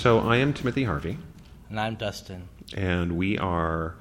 [0.00, 1.18] So I am Timothy Harvey,
[1.68, 2.48] And I'm Dustin.
[2.74, 3.96] and we are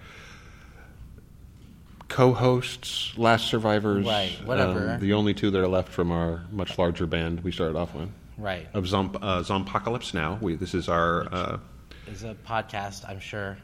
[2.07, 4.05] co-hosts, last survivors.
[4.05, 4.91] Right, whatever.
[4.91, 7.93] um, the only two that are left from our much larger band we started off
[7.93, 8.65] with Right.
[8.73, 10.13] of Zomp, uh, Zompocalypse.
[10.13, 11.57] Now we this is our uh,
[12.07, 13.57] Is a podcast I'm sure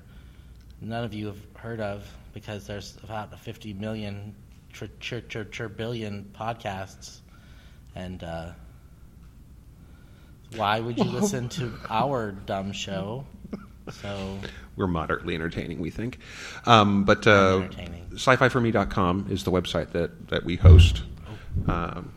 [0.81, 4.35] none of you have heard of because there's about 50 million
[4.73, 7.20] tr- tr- tr- tr- billion podcasts.
[7.95, 8.49] And uh,
[10.55, 13.26] why would you listen to our dumb show?
[13.91, 14.40] So,
[14.76, 16.20] we're moderately entertaining, we think.
[16.66, 18.05] Um, but uh, entertaining.
[18.13, 21.04] sci-fi4me.com is the website that, that we host.
[21.68, 22.12] Um,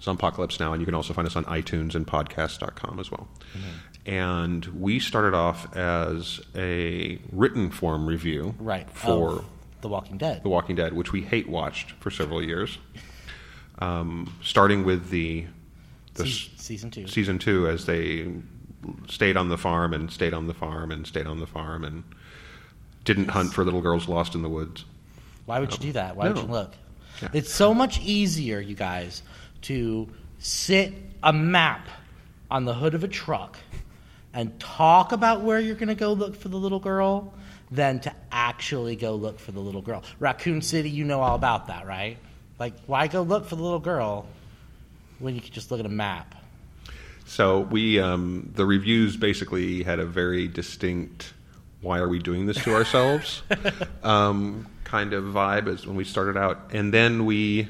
[0.00, 3.28] Zompocalypse now, and you can also find us on iTunes and podcast.com as well.
[3.52, 4.10] Mm-hmm.
[4.10, 8.88] And we started off as a written form review right.
[8.90, 9.44] for of
[9.80, 10.42] The Walking Dead.
[10.42, 12.78] The Walking Dead, which we hate watched for several years,
[13.80, 15.46] um, starting with the,
[16.26, 17.06] season two.
[17.06, 18.26] season two as they
[19.08, 22.04] stayed on the farm and stayed on the farm and stayed on the farm and
[23.04, 24.84] didn't hunt for little girls lost in the woods.
[25.46, 26.16] Why would you do that?
[26.16, 26.74] Why would you look?
[27.22, 27.30] Yeah.
[27.32, 29.22] It's so much easier, you guys,
[29.62, 30.08] to
[30.38, 31.88] sit a map
[32.50, 33.58] on the hood of a truck
[34.32, 37.32] and talk about where you're going to go look for the little girl
[37.70, 40.02] than to actually go look for the little girl.
[40.20, 42.18] Raccoon City, you know all about that, right?
[42.58, 44.26] Like, why go look for the little girl
[45.18, 46.34] when you could just look at a map?
[47.26, 51.34] So we, um, the reviews basically had a very distinct
[51.82, 53.42] "Why are we doing this to ourselves?"
[54.02, 57.68] um, kind of vibe as when we started out, and then we,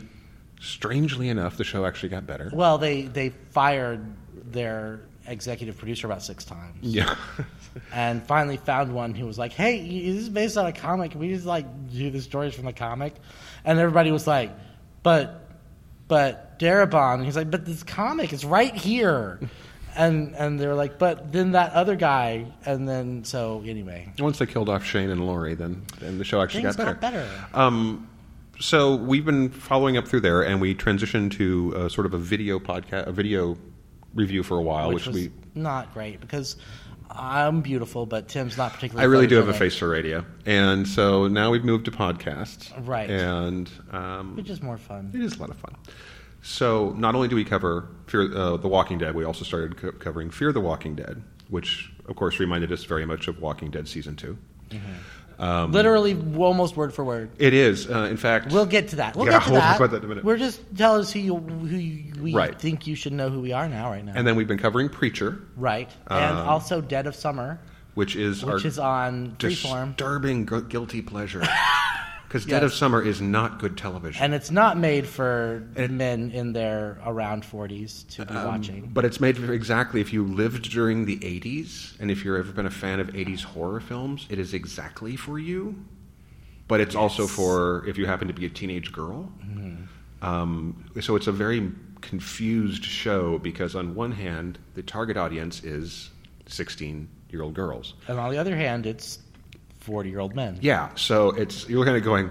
[0.61, 2.51] strangely enough, the show actually got better.
[2.53, 4.07] Well, they, they fired
[4.53, 6.77] their executive producer about six times.
[6.81, 7.17] Yeah,
[7.93, 11.11] and finally found one who was like, "Hey, this is based on a comic.
[11.13, 13.15] Can we just like do the stories from the comic?"
[13.65, 14.53] And everybody was like,
[15.03, 15.48] "But,
[16.09, 19.39] but Darabont." He's like, "But this comic is right here."
[19.97, 24.47] And and they're like, "But then that other guy." And then so anyway, once they
[24.47, 27.23] killed off Shane and Lori, then then the show actually things got better.
[27.25, 27.47] got better.
[27.53, 28.09] Um,
[28.61, 32.19] so we've been following up through there, and we transitioned to uh, sort of a
[32.19, 33.57] video podcast, a video
[34.15, 35.31] review for a while, which which, we.
[35.55, 36.57] not great because
[37.11, 39.03] I'm beautiful, but Tim's not particularly.
[39.03, 42.73] I really do have a face for radio, and so now we've moved to podcasts,
[42.87, 43.09] Right.
[43.11, 45.11] And um, which is more fun.
[45.15, 45.75] it is a lot of fun.
[46.43, 49.93] So not only do we cover Fear uh, the Walking Dead, we also started co-
[49.93, 53.89] covering Fear the Walking Dead, which of course reminded us very much of Walking Dead
[53.89, 54.39] season two.
[55.39, 57.31] Um, Literally, almost word for word.
[57.39, 58.53] It is, uh, in fact.
[58.53, 59.15] We'll get to that.
[59.15, 59.79] We'll yeah, get to we'll that.
[59.79, 60.25] that in a minute.
[60.25, 62.59] We're just tell us who you, who you, we Right.
[62.61, 64.15] think you should know who we are now, right now.
[64.17, 67.61] and then we've been covering Preacher, right, and Um, also Dead of Summer,
[67.95, 71.47] which is which is on Freeform, disturbing gu- guilty pleasure.
[72.29, 72.73] Because Dead Yes.
[72.73, 74.23] of Summer is not good television.
[74.23, 78.91] and it's not made for And- men in their around forties to be Um, watching.
[78.93, 82.53] But it's made for exactly if you lived during the 80s and if you've ever
[82.53, 85.75] been a fan of 80s horror films, it is exactly for you.
[86.69, 89.33] But it's also for if you happen to be a teenage girl.
[89.43, 89.85] Mm-hmm.
[90.27, 91.73] Um, so it's a very
[92.03, 96.11] confused show because, on one hand, the target audience is
[96.47, 97.95] 16 year old girls.
[98.07, 99.19] And on the other hand, it's
[99.89, 100.59] forty-year-old men.
[100.61, 102.31] Yeah, so it's you're kind of going,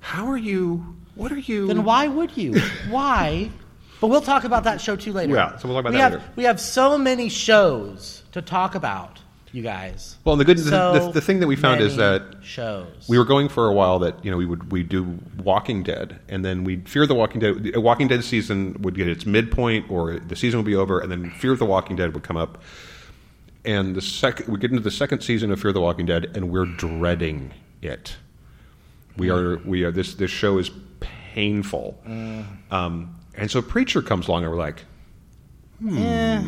[0.00, 0.96] how are you?
[1.14, 1.68] What are you?
[1.68, 2.60] Then why would you?
[2.90, 3.50] why?
[4.00, 5.34] But we'll talk about that show too later.
[5.34, 6.32] Yeah, so we'll talk about we that have, later.
[6.36, 9.20] We have so many shows to talk about,
[9.52, 10.18] you guys.
[10.24, 13.06] Well, and the good the, So the, the thing that we found is that shows
[13.08, 16.18] we were going for a while that you know we would we do Walking Dead,
[16.28, 17.74] and then we'd Fear the Walking Dead.
[17.74, 21.10] A Walking Dead season would get its midpoint, or the season would be over, and
[21.10, 22.62] then Fear the Walking Dead would come up.
[23.66, 26.50] And the second we get into the second season of Fear the Walking Dead, and
[26.50, 27.52] we're dreading
[27.82, 28.16] it.
[29.16, 30.70] We are we are this this show is
[31.34, 31.98] painful,
[32.70, 34.84] um, and so Preacher comes along, and we're like,
[35.86, 36.42] Eh,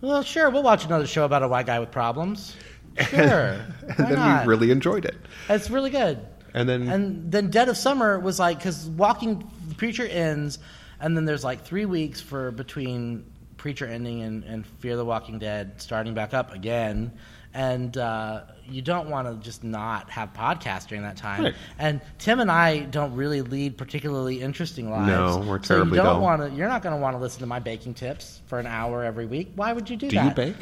[0.00, 2.54] well, sure, we'll watch another show about a white guy with problems.
[3.08, 3.52] Sure,
[3.88, 4.46] and why then not?
[4.46, 5.16] we really enjoyed it.
[5.48, 6.20] It's really good.
[6.52, 10.58] And then And then Dead of Summer was like because Walking Preacher ends,
[11.00, 13.24] and then there's like three weeks for between
[13.62, 17.12] Preacher ending and, and Fear the Walking Dead starting back up again.
[17.54, 21.44] And uh, you don't want to just not have podcasts during that time.
[21.44, 21.54] Right.
[21.78, 25.06] And Tim and I don't really lead particularly interesting lives.
[25.06, 26.20] No, we're so you don't dull.
[26.20, 26.50] want to.
[26.50, 29.26] You're not going to want to listen to my baking tips for an hour every
[29.26, 29.52] week.
[29.54, 30.24] Why would you do, do that?
[30.24, 30.56] you bake?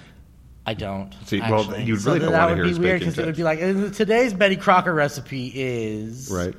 [0.67, 1.15] I don't.
[1.25, 1.85] See, well, actually.
[1.85, 3.45] you So really then don't wanna would hear be his weird because it would be
[3.45, 6.55] like "Uh, today's Betty Crocker recipe is Right.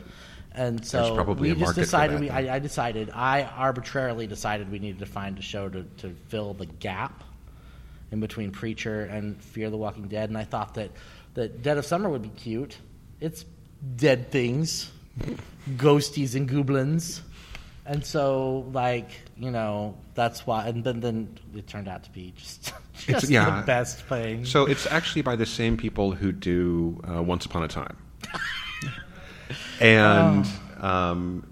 [0.53, 2.17] And so we just decided.
[2.17, 2.29] that, We.
[2.29, 3.09] I, I decided.
[3.13, 7.23] I arbitrarily decided we needed to find a show to, to fill the gap
[8.11, 10.91] in between Preacher and Fear the Walking Dead, and I thought that
[11.35, 12.77] that Dead of Summer would be cute.
[13.21, 13.45] It's
[13.95, 14.91] dead things,
[15.77, 17.21] ghosties and goblins,
[17.85, 20.67] and so like you know that's why.
[20.67, 23.61] And then then it turned out to be just just yeah.
[23.61, 24.43] the best thing.
[24.43, 27.95] So it's actually by the same people who do uh, Once Upon a Time.
[29.79, 30.47] and
[30.81, 30.87] Oh.
[30.87, 31.47] um,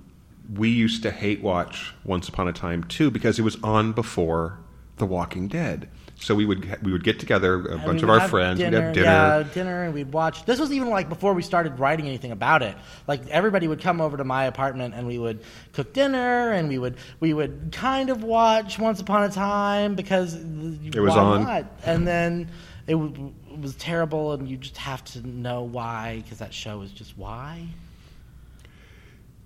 [0.55, 4.57] we used to hate watch Once Upon a Time too because it was on before
[4.97, 5.87] The Walking Dead.
[6.21, 8.91] So we would we would get together, a And bunch of our friends, we'd have
[8.93, 9.05] dinner.
[9.05, 10.43] Yeah, dinner, and we'd watch.
[10.43, 12.75] This was even like before we started writing anything about it.
[13.07, 15.39] Like everybody would come over to my apartment, and we would
[15.71, 20.33] cook dinner, and we would we would kind of watch Once Upon a Time because
[20.33, 21.69] it was on.
[21.85, 22.49] and then
[22.85, 26.81] it, w- it was terrible, and you just have to know why because that show
[26.81, 27.65] is just why.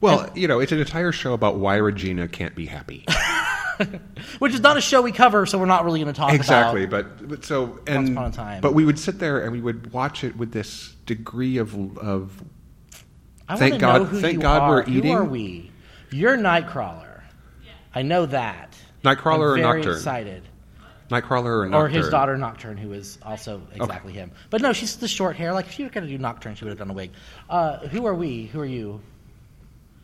[0.03, 3.05] Well, you know, it's an entire show about why Regina can't be happy.
[4.39, 6.83] Which is not a show we cover, so we're not really going to talk exactly,
[6.83, 7.17] about.
[7.19, 8.61] but, but so and Upon a Time.
[8.61, 12.43] but we would sit there and we would watch it with this degree of of
[13.47, 14.69] I Thank wanna God- know who thank you God are.
[14.69, 14.93] we're eating.
[14.93, 15.15] Who eating.
[15.15, 15.71] are we?
[16.11, 17.21] You're Nightcrawler.
[17.95, 18.75] I know that.
[19.03, 19.95] Nightcrawler or I'm very Nocturne?
[19.95, 20.43] excited.
[21.09, 21.73] Nightcrawler or Nocturne?
[21.73, 24.31] Or his daughter Nocturne, who is also exactly him.
[24.49, 25.53] But no, she's the short hair.
[25.53, 27.11] Like if she were going to do Nocturne, she would have done a wig.
[27.49, 28.45] Uh, who are we?
[28.47, 29.01] Who are you?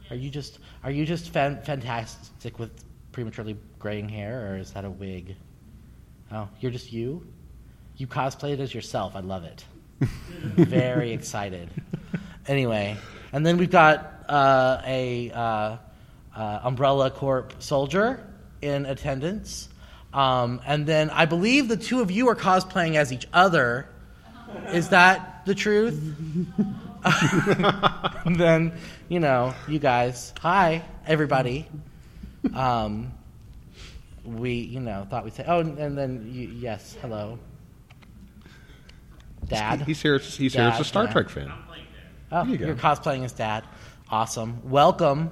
[0.09, 2.71] Are you just are you just fan- fantastic with
[3.11, 5.35] prematurely graying hair, or is that a wig?
[6.31, 7.25] Oh, you're just you.
[7.97, 9.15] You cosplayed as yourself.
[9.15, 9.65] I love it.
[10.00, 11.69] Very excited.
[12.47, 12.97] Anyway,
[13.33, 15.77] and then we've got uh, a uh,
[16.35, 18.25] uh, Umbrella Corp soldier
[18.62, 19.69] in attendance,
[20.13, 23.89] um, and then I believe the two of you are cosplaying as each other.
[24.71, 26.01] Is that the truth?
[28.25, 28.73] then
[29.09, 30.33] you know, you guys.
[30.41, 31.67] Hi, everybody.
[32.53, 33.11] Um,
[34.23, 35.44] we, you know, thought we'd say.
[35.47, 37.39] Oh, and then you, yes, hello,
[39.47, 39.81] Dad.
[39.81, 40.19] He's here.
[40.19, 41.11] He's here as a Star Dad.
[41.11, 41.51] Trek fan.
[42.31, 42.65] Oh, There you go.
[42.67, 43.63] you're cosplaying as Dad.
[44.09, 44.61] Awesome.
[44.69, 45.31] Welcome.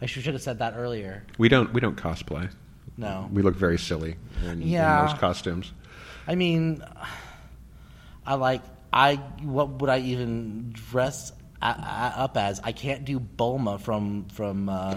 [0.00, 1.24] I should have said that earlier.
[1.38, 2.50] We don't we don't cosplay.
[2.96, 3.28] No.
[3.32, 5.00] We look very silly in, Yeah.
[5.02, 5.72] in those costumes.
[6.26, 6.82] I mean,
[8.26, 8.62] I like
[8.92, 9.16] I.
[9.42, 12.60] What would I even dress a, a, up as?
[12.62, 14.96] I can't do Bulma from from uh,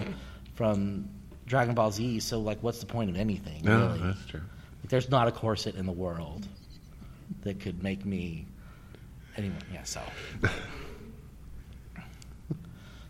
[0.54, 1.08] from
[1.46, 2.20] Dragon Ball Z.
[2.20, 3.62] So like, what's the point of anything?
[3.64, 3.98] No, really?
[4.00, 4.42] that's true.
[4.88, 6.46] There's not a corset in the world
[7.42, 8.46] that could make me.
[9.36, 9.58] anyone.
[9.72, 9.82] yeah.
[9.84, 10.00] So.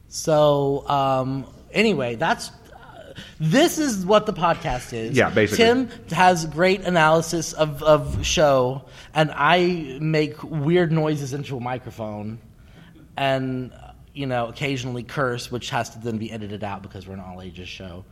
[0.09, 2.51] So um, anyway, that's.
[2.73, 5.17] Uh, this is what the podcast is.
[5.17, 5.65] Yeah, basically.
[5.65, 8.85] Tim has great analysis of, of show,
[9.15, 12.39] and I make weird noises into a microphone,
[13.19, 13.73] and
[14.15, 17.43] you know occasionally curse, which has to then be edited out because we're an all
[17.43, 18.05] ages show.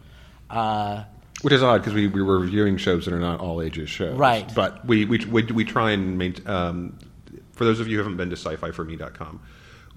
[0.50, 1.04] Uh,
[1.42, 4.18] Which is odd because we, we were reviewing shows that are not all ages shows.
[4.18, 4.52] Right.
[4.54, 6.46] But we, we, we, we try and maintain.
[6.46, 6.98] Um,
[7.52, 9.40] for those of you who haven't been to sci-fi4me.com,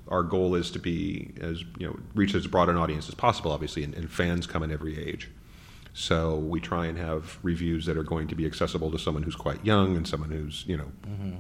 [0.08, 3.52] our goal is to be as you know reach as broad an audience as possible,
[3.52, 5.30] obviously, and, and fans come in every age.
[5.94, 9.36] So we try and have reviews that are going to be accessible to someone who's
[9.36, 10.92] quite young and someone who's you know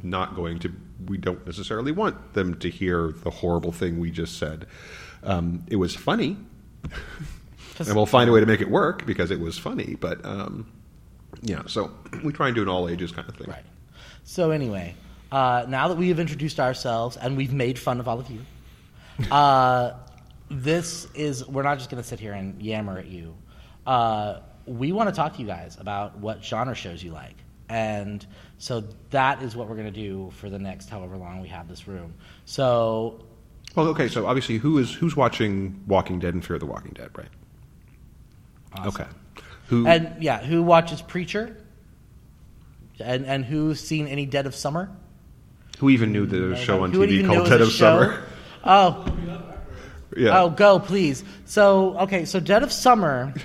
[0.03, 0.73] not going to.
[1.05, 4.65] We don't necessarily want them to hear the horrible thing we just said.
[5.23, 6.37] Um, it was funny,
[7.79, 9.95] and we'll find a way to make it work because it was funny.
[9.99, 10.71] But um,
[11.41, 11.91] yeah, so
[12.23, 13.49] we try and do an all ages kind of thing.
[13.49, 13.63] Right.
[14.23, 14.95] So anyway,
[15.31, 18.41] uh, now that we have introduced ourselves and we've made fun of all of you,
[19.31, 19.93] uh,
[20.49, 23.35] this is we're not just going to sit here and yammer at you.
[23.85, 27.35] Uh, we want to talk to you guys about what genre shows you like,
[27.69, 28.25] and
[28.57, 31.67] so that is what we're going to do for the next however long we have
[31.67, 32.13] this room.
[32.45, 33.23] So
[33.75, 34.07] Well, okay.
[34.07, 38.85] So obviously, who is who's watching Walking Dead and Fear of the Walking Dead, right?
[38.85, 39.05] Okay.
[39.67, 39.87] Who?
[39.87, 41.57] and yeah, who watches Preacher?
[42.99, 44.91] And and who's seen any Dead of Summer?
[45.79, 47.71] who even knew the show on TV called Dead of?
[47.71, 48.21] Summer?
[48.63, 49.05] Oh,
[50.17, 50.41] Yeah.
[50.41, 51.23] Oh, go please.
[51.45, 53.33] So, okay, so Dead of Summer.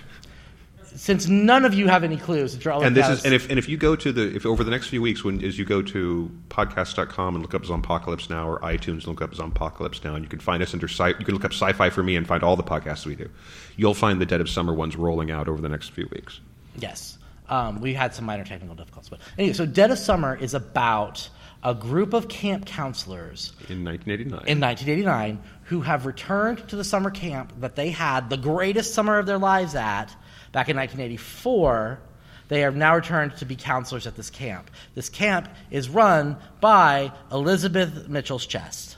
[0.97, 3.69] Since none of you have any clues, draw and this is and if and if
[3.69, 6.31] you go to the if over the next few weeks when as you go to
[6.51, 10.29] podcast.com and look up Zompocalypse Now or iTunes and look up Zompocalypse Now and you
[10.29, 12.55] can find us under sci you can look up sci-fi for me and find all
[12.57, 13.29] the podcasts we do.
[13.77, 16.41] You'll find the Dead of Summer ones rolling out over the next few weeks.
[16.77, 20.55] yes, um, we had some minor technical difficulties, but anyway, so Dead of Summer is
[20.55, 21.29] about
[21.63, 24.47] a group of camp counselors In 1989.
[24.47, 29.19] in 1989 who have returned to the summer camp that they had the greatest summer
[29.19, 30.15] of their lives at
[30.55, 31.99] back in 1984
[32.47, 34.71] They have now returned to be counselors at this camp.
[34.95, 38.97] This camp is run by Elizabeth Mitchell's Chest.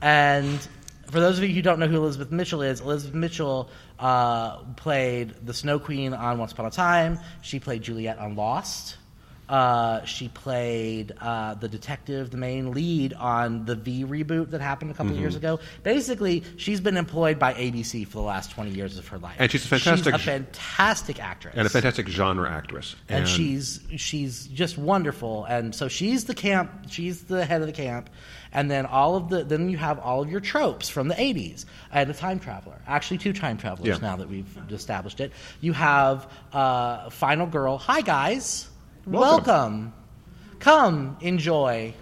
[0.00, 0.58] And
[1.10, 3.68] for those of you who don't know who Elizabeth Mitchell is, Elizabeth Mitchell
[3.98, 7.18] uh, played the Snow Queen on Once Upon a Time.
[7.42, 8.96] She played Juliet on Lost.
[9.50, 14.92] Uh, she played uh, the detective, the main lead on the V reboot that happened
[14.92, 15.44] a couple years Mm-hmm.
[15.56, 15.60] ago.
[15.82, 19.34] Basically, she's been employed by ABC for the last 20 years of her life.
[19.40, 21.54] And she's a fantastic- She's a fantastic actress.
[21.56, 22.94] and a fantastic genre actress.
[23.08, 27.72] and she's she's just wonderful and so she's the camp she's the head of the
[27.72, 28.08] camp
[28.52, 31.64] and then all of the then you have all of your tropes from the 80s
[31.92, 33.96] and a time traveler actually two time travelers Yeah.
[34.08, 38.68] now that we've established it you have uh, final girl hi guys
[39.06, 39.44] Welcome.
[39.46, 39.92] welcome
[40.58, 41.94] come enjoy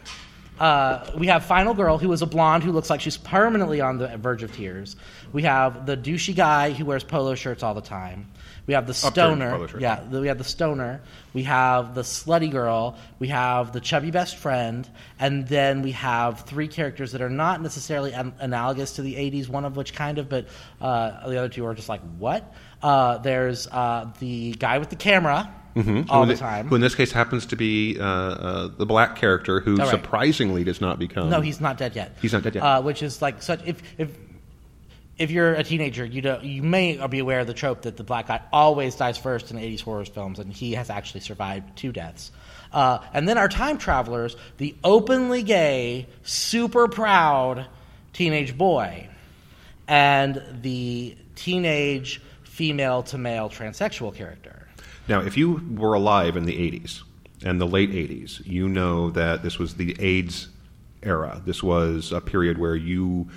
[0.58, 3.98] uh, we have Final Girl, who is a blonde who looks like she's permanently on
[3.98, 4.96] the verge of tears.
[5.32, 8.26] We have the douchey guy who wears polo shirts all the time.
[8.66, 9.68] We have the stoner.
[9.78, 11.00] Yeah, the- we have the stoner.
[11.32, 12.98] We have the slutty girl.
[13.20, 14.88] We have the chubby best friend.
[15.20, 19.48] And then we have three characters that are not necessarily an- analogous to the 80s,
[19.48, 20.48] one of which kind of, but
[20.80, 22.52] uh, the other two are just like, what?
[22.82, 26.06] Uh, there's uh, the guy with the camera Mhm.
[26.08, 26.68] all who, the in- time.
[26.68, 29.88] Who in this case happens to be uh, uh, the black character who right.
[29.88, 31.30] surprisingly does not become.
[31.30, 32.16] No, he's not dead yet.
[32.20, 32.64] He's not dead yet.
[32.64, 34.10] Uh, which is like such if if
[35.18, 38.04] if you're a teenager, you don't you may be aware of the trope that the
[38.04, 41.92] black guy always dies first in 80s horror films, and he has actually survived two
[41.92, 42.30] deaths.
[42.72, 47.66] Uh, and then our time travelers, the openly gay, super proud
[48.12, 49.08] teenage boy,
[49.86, 54.57] and the teenage female to male transsexual character.
[55.08, 57.02] Now, if you were alive in the 80s
[57.42, 60.48] and the late 80s, you know that this was the AIDS
[61.02, 61.40] era.
[61.44, 63.28] This was a period where you,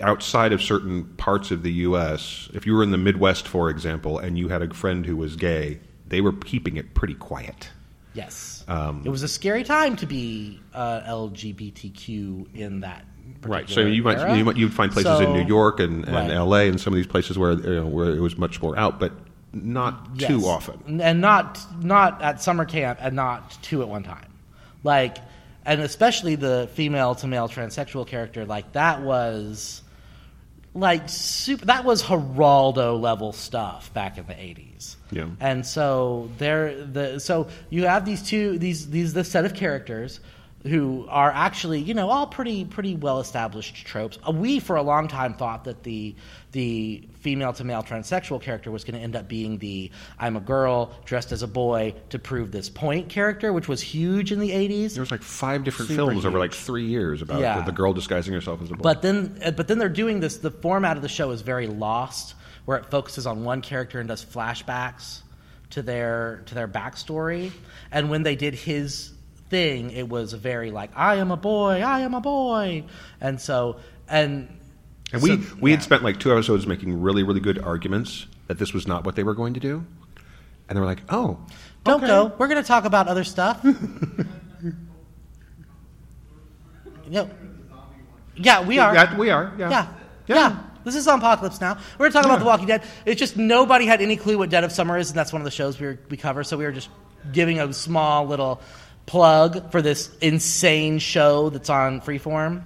[0.00, 4.18] outside of certain parts of the U.S., if you were in the Midwest, for example,
[4.18, 7.70] and you had a friend who was gay, they were keeping it pretty quiet.
[8.14, 13.04] Yes, Um, it was a scary time to be uh, LGBTQ in that.
[13.42, 13.68] Right.
[13.68, 16.30] So you might, you might you'd find places in New York and, and Right.
[16.30, 16.68] L.A.
[16.68, 19.12] and some of these places where you know, where it was much more out, but
[19.52, 21.00] not too often.
[21.00, 24.28] and not not at summer camp, and not two at one time.
[24.84, 25.18] Like,
[25.64, 29.82] and especially the female to male transsexual character, like that was
[30.74, 31.66] like super.
[31.66, 34.96] That was Geraldo level stuff back in the eighties.
[35.10, 35.28] Yeah.
[35.40, 40.20] And so there, the so you have these two these these the set of characters
[40.64, 44.18] who are actually you know all pretty pretty well established tropes.
[44.26, 46.14] Uh, We for a long time thought that the
[46.52, 50.40] the female to male transsexual character was going to end up being the I'm a
[50.40, 54.52] girl dressed as a boy to prove this point character, which was huge in the
[54.52, 54.94] eighties.
[54.94, 57.58] There was like five different Super films over like three years about Yeah.
[57.60, 58.82] the, the girl disguising herself as a boy.
[58.82, 60.36] But then, uh, but then they're doing this.
[60.36, 62.34] The format of the show is very lost,
[62.66, 65.22] where it focuses on one character and does flashbacks
[65.70, 67.50] to their to their backstory.
[67.90, 69.12] And when they did his
[69.52, 72.84] thing, it was very like, "I am a boy, I am a boy,"
[73.20, 73.76] and so
[74.08, 74.48] and
[75.12, 75.84] And we, so- we had yeah.
[75.84, 79.22] spent like two episodes making really, really good arguments that this was not what they
[79.22, 79.84] were going to do.
[80.68, 81.38] And they were like, oh.
[81.84, 82.06] Don't okay.
[82.06, 82.32] go.
[82.38, 83.62] We're going to talk about other stuff.
[87.08, 87.28] no.
[88.36, 88.94] Yeah, we are.
[88.94, 89.52] Yeah, we are.
[89.58, 89.70] Yeah.
[89.70, 89.86] Yeah.
[90.26, 90.36] Yeah.
[90.36, 90.58] Yeah.
[90.84, 91.78] This is Zompocalypse now.
[91.98, 92.82] We're talking about The Walking Dead.
[93.04, 95.44] It's just nobody had any clue what Dead of Summer is, and that's one of
[95.44, 96.42] the shows we, were, we cover.
[96.42, 96.88] So we were just
[97.32, 98.60] giving a small little
[99.06, 102.62] plug for this insane show that's on Freeform.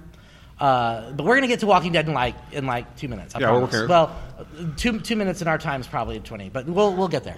[0.59, 3.35] Uh, but we're gonna get to Walking Dead in like in like two minutes.
[3.35, 3.85] I Yeah, we're okay.
[3.85, 4.15] Well,
[4.75, 7.37] two two minutes in our time is probably twenty, but we'll we'll get there.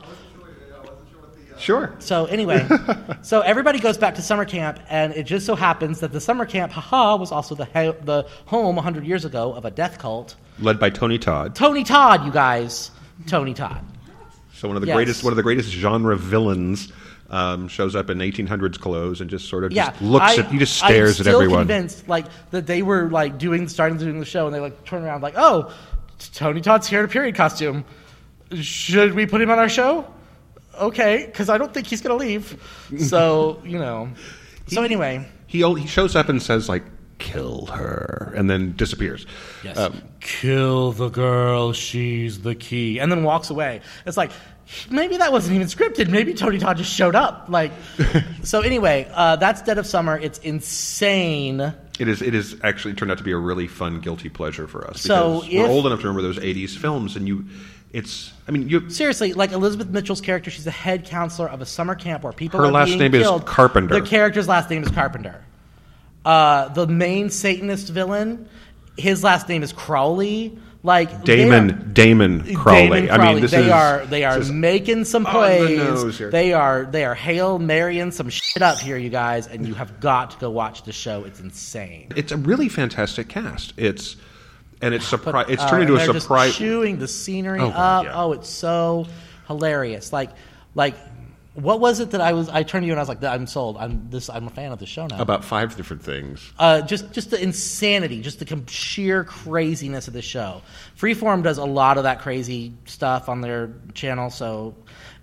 [1.58, 1.94] Sure.
[2.00, 2.65] So anyway,
[3.22, 6.46] so everybody goes back to summer camp, and it just so happens that the summer
[6.46, 10.36] camp, haha, was also the he- the home 100 years ago of a death cult.
[10.60, 11.56] Led by Tony Todd.
[11.56, 12.91] Tony Todd, you guys,
[13.27, 13.84] Tony Todd.
[14.53, 14.96] So one of the Yes.
[14.96, 16.91] greatest, one of the greatest genre villains
[17.32, 20.52] um, shows up in 1800s clothes and just sort of Yeah, just looks I- at,
[20.52, 21.60] he just stares I'm at still everyone.
[21.68, 25.04] Convinced, like that they were like doing starting doing the show, and they like turn
[25.04, 25.72] around like, oh,
[26.34, 27.86] Tony Todd's here in a period costume.
[28.62, 30.12] Should we put him on our show?
[30.80, 32.60] Okay, because I don't think he's gonna leave.
[33.00, 34.10] So you know.
[34.68, 36.84] So anyway, He he shows up and says like,
[37.18, 39.26] "Kill her," and then disappears.
[39.64, 39.80] Yes.
[39.80, 43.00] Um, Kill the girl, she's the key.
[43.00, 43.82] And then walks away.
[44.06, 44.30] It's like,
[44.90, 46.10] maybe that wasn't even scripted.
[46.10, 47.46] Maybe Tony Todd just showed up.
[47.50, 47.72] Like,
[48.44, 50.18] so anyway, uh, that's Dead of Summer.
[50.18, 51.74] It's insane.
[52.00, 52.22] It is.
[52.22, 55.42] It is actually turned out to be a really fun guilty pleasure for us So
[55.42, 57.46] because we're old enough to remember those '80s films, and you,
[57.92, 58.32] it's.
[58.48, 58.90] I mean, you.
[58.90, 62.60] Seriously, like Elizabeth Mitchell's character, she's the head counselor of a summer camp where people
[62.60, 63.46] Her are last being name is killed.
[63.46, 64.00] Carpenter.
[64.00, 65.44] The character's last name is Carpenter.
[66.24, 68.48] Uh, the main Satanist villain,
[68.98, 70.58] his last name is Crowley.
[70.82, 73.02] Like Damon Damon Crowley.
[73.02, 76.18] Damon I mean, this they is are they are making some the plays.
[76.18, 76.32] here.
[76.32, 80.00] They are they are hail marrying some shit up here, you guys, and you have
[80.00, 81.26] got to go watch the show.
[81.26, 82.14] It's insane.
[82.16, 83.74] It's a really fantastic cast.
[83.76, 84.16] It's
[84.82, 85.46] and it's But, surprise.
[85.50, 86.56] It's uh, turned into and a surprise.
[86.56, 88.06] chewing the scenery Oh, up.
[88.06, 88.14] Yeah.
[88.16, 89.06] Oh, it's so
[89.48, 90.14] hilarious.
[90.14, 90.30] Like
[90.76, 90.96] like
[91.62, 92.50] what was it that I was?
[92.50, 93.78] I turned to you and I was like, "I'm sold.
[93.78, 94.30] I'm this.
[94.30, 96.51] I'm a fan of the show now." About five different things.
[96.60, 100.62] uh, just just the insanity, just the com- sheer craziness of the show.
[100.98, 104.75] Freeform does a lot of that crazy stuff on their channel, so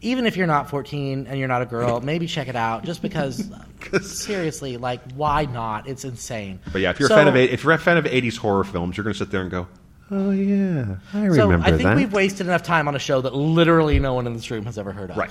[0.03, 2.85] even if you're not 14 and you're not a girl, maybe check it out.
[2.85, 3.51] Just because,
[4.03, 5.89] seriously, like why not?
[5.89, 6.61] It's insane.
[6.73, 8.65] But yeah, if you're So- a fan of if you're a fan of '80s horror
[8.65, 9.67] films, you're going to sit there and go,
[10.11, 11.63] "Oh yeah, I remember that.
[11.67, 14.27] so I think that." we've wasted enough time on a show that literally no one
[14.27, 15.17] in this room has ever heard of.
[15.17, 15.31] Right.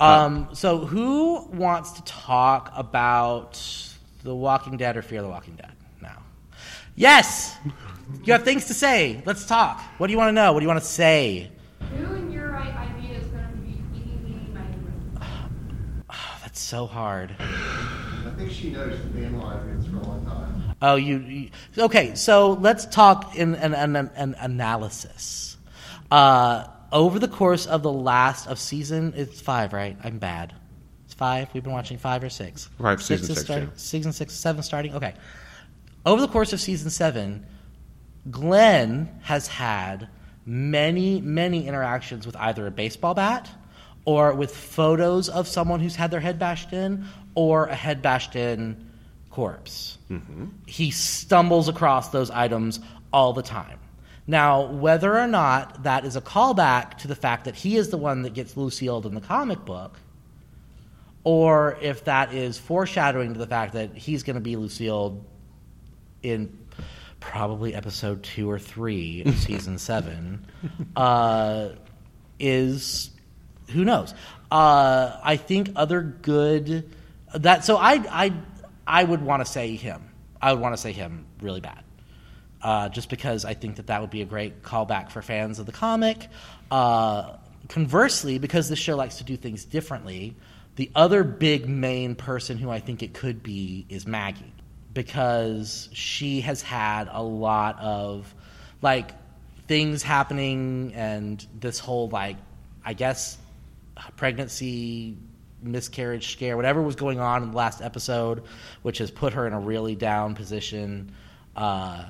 [0.00, 3.60] Um, so who wants to talk about
[4.22, 6.22] The Walking Dead or Fear the Walking Dead now?
[6.94, 7.56] Yes.
[8.24, 9.22] You have things to say.
[9.26, 9.80] Let's talk.
[9.98, 10.52] What do you want to know?
[10.52, 11.50] What do you want to say?
[11.96, 15.26] Who in your right idea is going to be eating me my
[16.10, 17.34] Oh, that's so hard.
[17.38, 20.74] I think she knows she's been analyzing for a long time.
[20.82, 22.14] Oh, you, you okay?
[22.14, 25.56] So let's talk in an, an, an analysis.
[26.10, 29.96] Uh, over the course of the last of season, it's five, right?
[30.02, 30.54] I'm bad.
[31.04, 31.48] It's five.
[31.54, 32.68] We've been watching five or six.
[32.78, 33.74] Right, season is six, starting- yeah.
[33.76, 34.94] Season six, seven starting.
[34.94, 35.14] Okay.
[36.04, 37.46] Over the course of season seven,
[38.30, 40.08] Glenn has had
[40.44, 43.48] many, many interactions with either a baseball bat
[44.04, 48.36] or with photos of someone who's had their head bashed in or a head bashed
[48.36, 48.88] in
[49.30, 49.98] corpse.
[50.10, 50.46] Mm-hmm.
[50.66, 52.80] He stumbles across those items
[53.12, 53.78] all the time.
[54.26, 57.96] Now, whether or not that is a callback to the fact that he is the
[57.96, 59.98] one that gets Lucille in the comic book,
[61.22, 65.24] or if that is foreshadowing to the fact that he's going to be Lucille
[66.22, 66.58] in
[67.20, 70.44] probably episode two or three of season seven,
[70.96, 71.70] uh,
[72.40, 73.10] is
[73.70, 74.12] who knows?
[74.50, 76.92] Uh, I think other good
[77.34, 78.32] that so I I
[78.86, 80.02] I would want to say him.
[80.40, 81.82] I would want to say him really bad.
[82.62, 85.66] Uh, just because I think that that would be a great callback for fans of
[85.66, 86.28] the comic.
[86.70, 87.36] Uh,
[87.68, 90.34] conversely, because this show likes to do things differently,
[90.76, 94.52] the other big main person who I think it could be is Maggie,
[94.92, 98.34] because she has had a lot of
[98.82, 99.12] like
[99.66, 102.36] things happening and this whole like
[102.84, 103.38] I guess
[104.16, 105.16] pregnancy
[105.62, 108.44] miscarriage scare whatever was going on in the last episode
[108.82, 111.10] which has put her in a really down position
[111.56, 112.04] uh,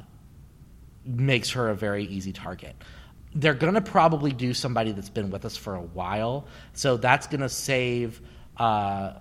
[1.07, 2.75] makes her a very easy target
[3.35, 7.27] they're going to probably do somebody that's been with us for a while so that's
[7.27, 8.21] going to save
[8.57, 9.13] uh,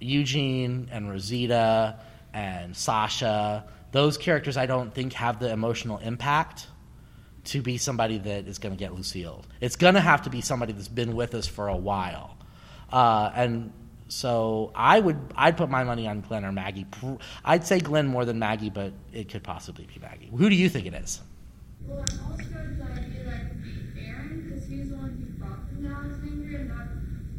[0.00, 1.98] Eugene and Rosita
[2.32, 6.66] and Sasha those characters I don't think have the emotional impact
[7.44, 9.44] to be somebody that is going to get Lucille.
[9.60, 12.36] It's going to have to be somebody that's been with us for a while.
[12.90, 13.72] Uh, and
[14.08, 16.86] so I would I'd put my money on Glenn or Maggie.
[17.44, 20.30] I'd say Glenn more than Maggie, but it could possibly be Maggie.
[20.36, 21.20] Who do you think it is?
[21.86, 25.68] Well, I'm also the idea that could be Aaron because he's the one who fought
[25.68, 26.86] from Alexandria and not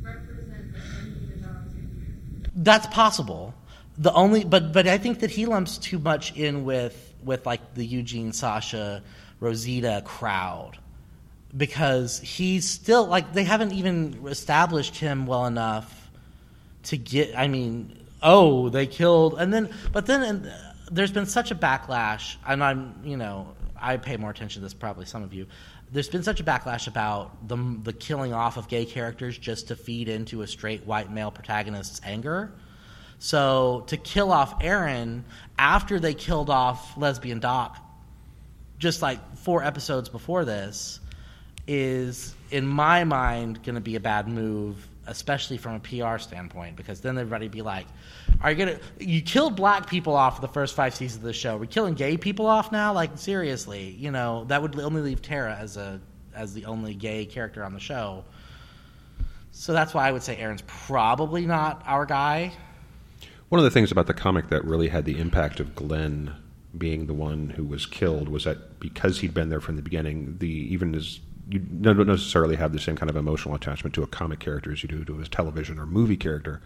[0.01, 2.51] represent the enemy of Alexandria.
[2.56, 3.54] That's possible.
[3.97, 7.75] The only, but but I think that he lumps too much in with with like
[7.75, 9.04] the Eugene, Sasha,
[9.39, 10.78] Rosita crowd
[11.56, 16.04] because he's still like they haven't even established him well enough
[16.86, 17.38] to get.
[17.38, 20.52] I mean, oh, they killed, and then but then and,
[20.91, 24.74] there's been such a backlash, and I'm you know I pay more attention to this
[24.74, 25.48] probably some of you.
[25.91, 29.76] There's been such a backlash about the the killing off of gay characters just to
[29.76, 32.52] feed into a straight white male protagonist's anger.
[33.19, 35.24] So to kill off Aaron
[35.58, 37.78] after they killed off lesbian Doc,
[38.78, 41.00] just like four episodes before this,
[41.67, 46.75] is in my mind going to be a bad move, especially from a PR standpoint,
[46.75, 47.87] because then everybody'd be like,
[48.41, 48.79] "Are you gonna?
[48.99, 51.57] You killed black people off the first five seasons of the show.
[51.57, 52.93] We're killing gay people off now?
[52.93, 53.95] Like seriously?
[53.99, 55.99] You know that would only leave Tara as a
[56.33, 58.23] as the only gay character on the show."
[59.51, 62.51] So that's why I would say Aaron's probably not our guy.
[63.49, 66.35] One of the things about the comic that really had the impact of Glenn
[66.77, 70.37] being the one who was killed was that because he'd been there from the beginning,
[70.39, 74.08] the even as you don't necessarily have the same kind of emotional attachment to a
[74.08, 76.62] comic character as you do to a television or movie character,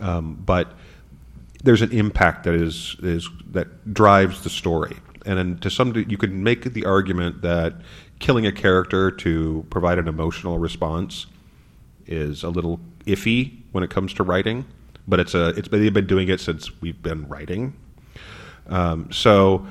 [0.00, 0.74] um, but
[1.62, 6.16] there's an impact that is is that drives the story, and then to some you
[6.16, 7.74] could make the argument that
[8.18, 11.26] killing a character to provide an emotional response
[12.06, 14.64] is a little iffy when it comes to writing,
[15.08, 17.74] but it's a it's they've been doing it since we've been writing.
[18.68, 19.66] Um, so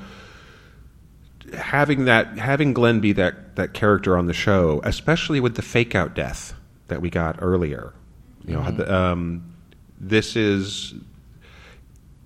[1.54, 5.94] having that having Glenn be that that character on the show, especially with the fake
[5.94, 6.54] out death
[6.88, 7.92] that we got earlier.
[8.44, 9.54] You know, the, um,
[10.00, 10.94] this is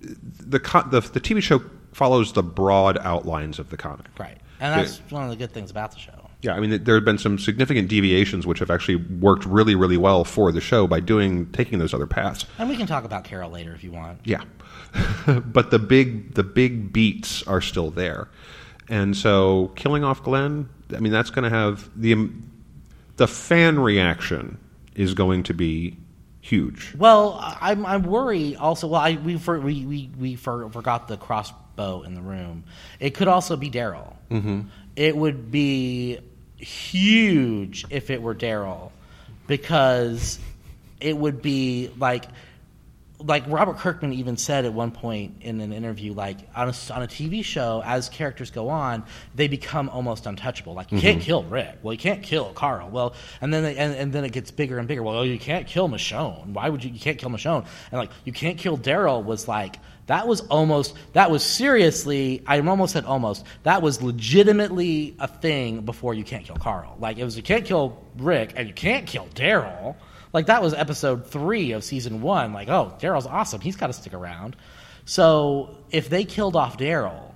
[0.01, 1.61] the, the the TV show
[1.91, 4.07] follows the broad outlines of the comic.
[4.19, 4.37] Right.
[4.59, 6.27] And that's one of the good things about the show.
[6.41, 9.97] Yeah, I mean, there have been some significant deviations which have actually worked really, really
[9.97, 12.45] well for the show by doing taking those other paths.
[12.59, 14.19] And we can talk about Carol later if you want.
[14.23, 14.43] Yeah,
[15.45, 18.27] but the big the big beats are still there,
[18.89, 20.69] and so killing off Glenn.
[20.95, 22.51] I mean, that's going to have the um,
[23.17, 24.57] the fan reaction
[24.95, 25.97] is going to be
[26.41, 26.93] huge.
[26.97, 28.87] Well, I'm I'm worried also.
[28.87, 32.63] Well, I we for, we we, we for, forgot the crossbow in the room.
[32.99, 34.15] It could also be Daryl.
[34.31, 34.61] Mm-hmm.
[34.95, 36.19] It would be
[36.57, 38.91] huge if it were Daryl,
[39.45, 40.39] because
[40.99, 42.25] it would be like
[43.19, 47.03] like Robert Kirkman even said at one point in an interview, like on a, on
[47.03, 49.03] a TV show, as characters go on,
[49.33, 50.73] they become almost untouchable.
[50.73, 51.25] Like you can't mm-hmm.
[51.25, 51.79] kill Rick.
[51.81, 52.89] Well, you can't kill Carl.
[52.89, 55.01] Well, and then and, and then it gets bigger and bigger.
[55.01, 56.53] Well, you can't kill Michonne.
[56.53, 56.91] Why would you?
[56.91, 57.65] You can't kill Michonne.
[57.91, 62.43] And like you can't kill Daryl was like that was almost that was seriously.
[62.45, 66.97] I almost said almost that was legitimately a thing before you can't kill Carl.
[66.99, 69.95] Like it was you can't kill Rick and you can't kill Daryl.
[70.33, 72.53] Like that was episode three of season one.
[72.53, 73.61] Like, oh, Daryl's awesome.
[73.61, 74.55] He's got to stick around.
[75.05, 77.33] So if they killed off Daryl,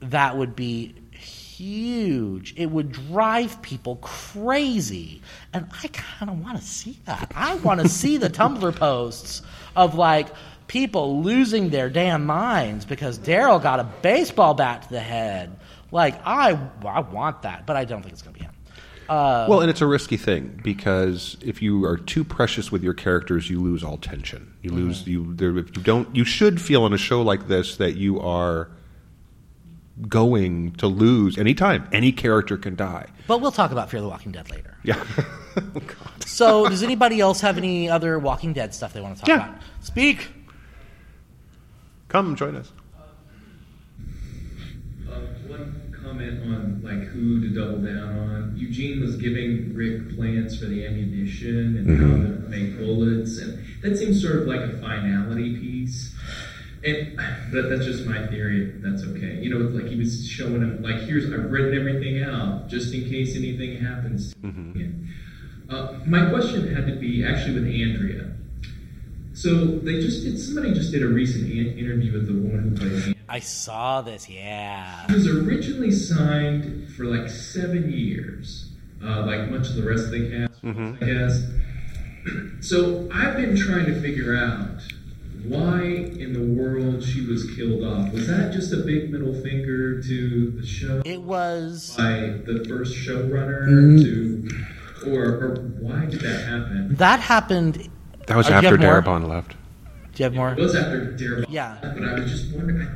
[0.00, 2.54] that would be huge.
[2.56, 5.22] It would drive people crazy.
[5.52, 7.32] And I kind of want to see that.
[7.34, 9.42] I want to see the Tumblr posts
[9.74, 10.28] of like
[10.66, 15.56] people losing their damn minds because Daryl got a baseball bat to the head.
[15.90, 18.45] Like I, I want that, but I don't think it's going to be
[19.08, 19.48] him.
[19.48, 23.48] well, and it's a risky thing because if you are too precious with your characters,
[23.50, 24.54] you lose all tension.
[24.62, 24.78] You mm-hmm.
[24.80, 25.34] lose you.
[25.34, 28.70] There, if you don't, you should feel on a show like this that you are
[30.08, 31.88] going to lose anytime.
[31.92, 33.06] Any character can die.
[33.26, 34.76] But we'll talk about Fear the Walking Dead later.
[34.82, 35.02] Yeah.
[35.58, 35.80] Oh,
[36.26, 39.48] so, does anybody else have any other Walking Dead stuff they want to talk Yeah.
[39.48, 39.62] about?
[39.80, 40.28] Speak.
[42.08, 42.72] Come join us.
[45.08, 48.54] Uh, one comment on like who to double down on.
[48.56, 53.96] Eugene was giving Rick plans for the ammunition and how to make bullets, and that
[53.98, 56.14] seems sort of like a finality piece.
[56.84, 57.16] And
[57.52, 58.72] but that's just my theory.
[58.76, 59.40] That's okay.
[59.42, 63.08] You know, like he was showing him like, here's I've written everything out just in
[63.08, 64.34] case anything happens.
[64.42, 65.08] And,
[65.68, 68.30] Uh, my question had to be actually with Andrea.
[69.34, 70.38] So they just did.
[70.38, 73.15] Somebody just did a recent an- interview with the woman who played.
[73.28, 73.36] Andrea.
[73.36, 74.28] I saw this.
[74.28, 75.06] Yeah.
[75.08, 78.70] He was originally signed for like seven years,
[79.04, 81.42] uh, like much of the rest of the cast, I guess.
[82.60, 84.82] So I've been trying to figure out
[85.44, 88.12] why in the world she was killed off.
[88.12, 91.94] Was that just a big middle finger to the show It was.
[91.96, 94.02] by the first showrunner Mm.
[95.04, 96.96] to, or, or why did that happen?
[96.96, 97.88] That happened.
[98.26, 98.80] That was Uh, after have?
[99.04, 99.52] Darabont left.
[99.52, 99.56] Do
[100.16, 100.50] you have more?
[100.50, 101.76] It was after Darabont, Yeah.
[101.80, 102.88] but I was just wondering.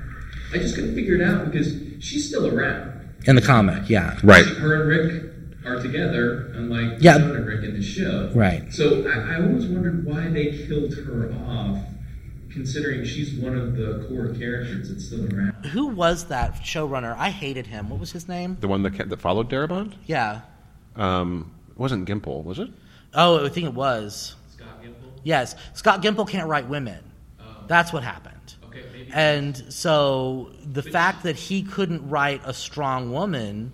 [0.52, 3.14] I just couldn't figure it out because she's still around.
[3.26, 4.18] In the comic, yeah.
[4.24, 4.44] Right.
[4.44, 5.32] Her and Rick
[5.66, 7.18] are together, unlike Yeah.
[7.18, 8.30] Joan and Rick in the show.
[8.34, 8.72] Right.
[8.72, 11.78] So I, I always wondered why they killed her off,
[12.50, 15.66] considering she's one of the core characters that's still around.
[15.66, 17.14] Who was that showrunner?
[17.16, 17.90] I hated him.
[17.90, 18.56] What was his name?
[18.60, 19.92] The one that ca- that followed Darabont.
[20.06, 20.40] Yeah.
[20.96, 22.70] Um, it wasn't Gimple, was it?
[23.14, 24.34] Oh, I think it was.
[24.56, 25.20] Scott Gimple.
[25.24, 25.54] Yes.
[25.74, 27.04] Scott Gimple can't write women.
[27.66, 28.39] That's what happened.
[29.12, 33.72] And so the fact that he couldn't write a strong woman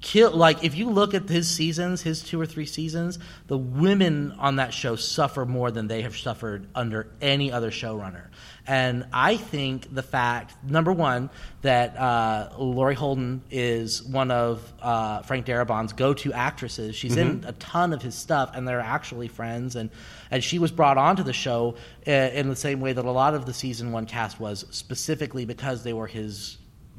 [0.00, 4.32] kill like if you look at his seasons, his two or three seasons, the women
[4.38, 8.26] on that show suffer more than they have suffered under any other showrunner.
[8.66, 11.30] And I think the fact, number one,
[11.62, 16.96] that uh, Laurie Holden is one of uh, Frank Darabont's go-to actresses.
[16.96, 19.76] She's in a ton of his stuff, and they're actually friends.
[19.76, 19.90] And
[20.30, 23.34] and she was brought onto the show uh, in the same way that a lot
[23.34, 26.58] of the season one cast was, specifically because they were his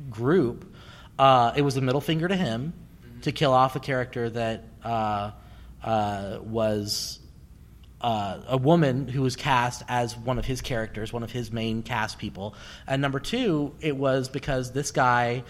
[0.09, 0.73] group.
[1.19, 2.73] Uh, it was a middle finger to him
[3.21, 5.31] to kill off a character that uh,
[5.83, 7.19] uh, was
[8.01, 11.81] uh, a woman who was cast as one of his characters, one of his main
[11.83, 12.55] cast people.
[12.85, 15.43] And number two, it was because this guy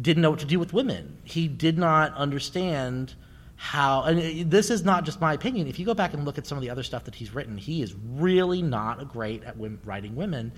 [0.00, 1.18] didn't know what to do with women.
[1.24, 3.14] He did not understand
[3.56, 5.66] how, and this is not just my opinion.
[5.68, 7.58] If you go back and look at some of the other stuff that he's written,
[7.58, 10.52] he is really not great at writing women.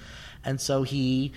[0.45, 1.33] And so he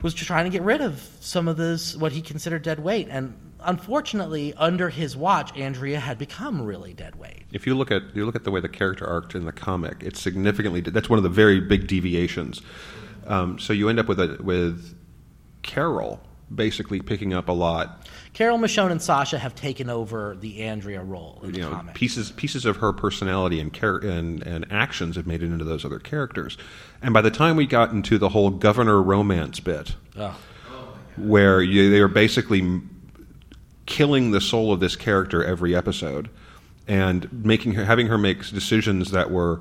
[0.00, 3.36] was trying to get rid of some of this what he considered dead weight and
[3.64, 8.24] unfortunately under his watch andrea had become really dead weight If you look at you
[8.24, 10.80] look at the way the character arced in the comic, it's significantly.
[10.80, 12.62] That's one of the very big deviations.
[13.26, 14.94] Um, so you end up with a with
[15.62, 16.20] Carol
[16.54, 18.08] basically picking up a lot.
[18.32, 21.94] Carol Michonne and Sasha have taken over the Andrea role in the know, comic.
[21.94, 25.84] pieces pieces of her personality and char- and and actions have made it into those
[25.84, 26.56] other characters.
[27.02, 29.94] And by the time we got into the whole governor romance bit,
[31.16, 32.80] where you, they are basically
[33.92, 36.30] killing the soul of this character every episode
[36.88, 39.60] and making her having her make decisions that were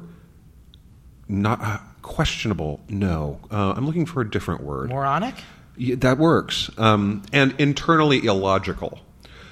[1.28, 2.80] not uh, questionable.
[2.90, 4.90] No, uh, I'm looking for a different word.
[4.90, 5.36] Moronic?
[5.78, 9.00] Yeah, that works, um, and internally illogical.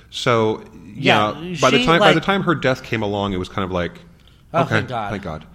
[0.10, 0.64] So
[0.96, 3.50] yeah, Yeah, by the she, time by the time her death came along, it was
[3.50, 4.00] kind of like,
[4.54, 5.12] Oh, okay, thank God.
[5.12, 5.46] thank God.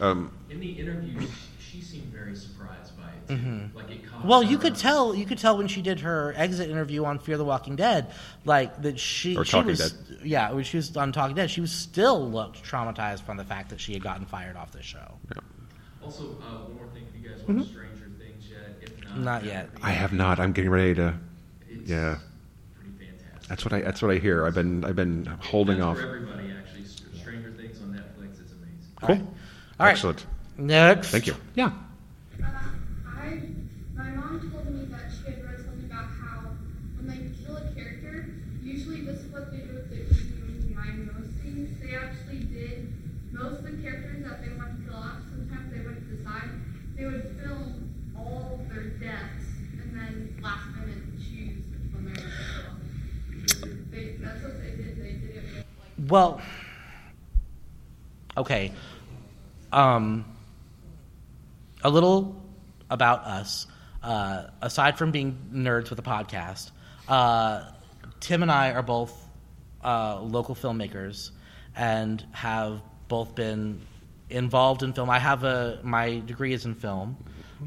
[0.00, 1.26] Um, In the interview,
[1.58, 2.12] she seemed
[3.28, 3.86] very surprised by it.
[3.88, 3.88] Too.
[3.88, 4.28] Like it caught Mm-hmm.
[4.28, 5.14] Well, you could off tell.
[5.14, 8.10] You could tell when she did her exit interview on Fear the Walking Dead,
[8.44, 9.36] like that she.
[9.36, 10.18] Or she Talking was, Dead.
[10.24, 13.70] Yeah, when she was on Talking Dead, she was still looked traumatized from the fact
[13.70, 15.18] that she had gotten fired off the show.
[16.02, 16.26] Also, uh,
[16.64, 17.06] one more thing.
[17.14, 18.76] If you guys watch Stranger Things yet?
[18.82, 19.24] If not, Mm-hmm.
[19.24, 19.70] Not yet.
[19.74, 20.40] would I have not.
[20.40, 21.14] I'm getting ready to.
[21.68, 22.16] It's Yeah.
[22.76, 23.48] pretty fantastic.
[23.48, 23.80] That's what I.
[23.82, 24.46] That's what I hear.
[24.46, 24.84] I've been.
[24.84, 25.96] I've been holding That's off.
[25.98, 26.50] for everybody.
[26.52, 26.84] Actually,
[27.18, 28.32] Stranger Things on Netflix.
[28.44, 28.92] is amazing.
[29.00, 29.16] Cool.
[29.80, 29.90] All right.
[29.92, 30.26] Excellent.
[30.56, 31.08] Next.
[31.10, 31.34] Thank you.
[31.54, 31.72] Yeah.
[32.42, 32.46] Uh,
[33.08, 33.40] I,
[33.94, 36.50] my mom told me that she had read something about how
[36.98, 41.06] when they kill a character, usually this is what they do with the easy mind
[41.14, 41.80] most things.
[41.80, 42.92] They actually did
[43.32, 45.18] most of the characters that they want to kill off.
[45.30, 46.50] Sometimes they would decide
[46.96, 49.46] they would film all of their deaths
[49.82, 53.68] and then last minute choose which one they were going to kill.
[53.90, 54.98] They, that's what they did.
[55.02, 55.93] They did it with like.
[56.08, 56.40] Well,
[58.36, 58.72] okay.
[59.72, 60.24] Um,
[61.82, 62.42] a little
[62.90, 63.66] about us.
[64.02, 66.72] Uh, aside from being nerds with a podcast,
[67.08, 67.70] uh,
[68.20, 69.12] Tim and I are both
[69.82, 71.30] uh, local filmmakers
[71.74, 73.80] and have both been
[74.28, 75.08] involved in film.
[75.08, 77.16] I have a my degree is in film.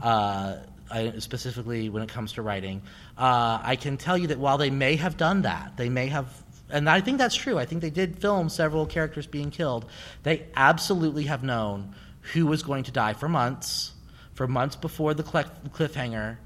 [0.01, 0.57] Uh,
[0.89, 2.81] I, specifically when it comes to writing,
[3.17, 6.31] uh, I can tell you that while they may have done that, they may have,
[6.69, 7.57] and I think that's true.
[7.57, 9.85] I think they did film several characters being killed.
[10.23, 11.95] They absolutely have known
[12.33, 13.93] who was going to die for months,
[14.33, 16.37] for months before the cliffhanger,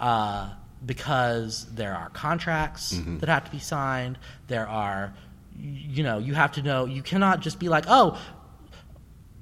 [0.00, 0.50] uh,
[0.84, 4.18] because there are contracts that have to be signed.
[4.48, 5.14] There are,
[5.56, 6.86] you know, you have to know.
[6.86, 8.18] You cannot just be like, oh,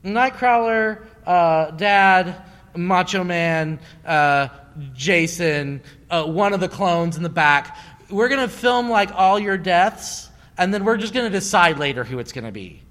[0.05, 2.37] Nightcrawler, uh, Dad,
[2.77, 4.49] Macho Man, uh,
[4.95, 7.77] Jason, uh, one of the clones in the back.
[8.11, 12.19] We're gonna film like all your deaths, and then we're just gonna decide later who
[12.19, 12.83] it's gonna be,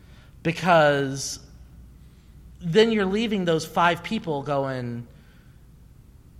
[0.43, 1.39] because
[2.61, 5.07] then you're leaving those five people going,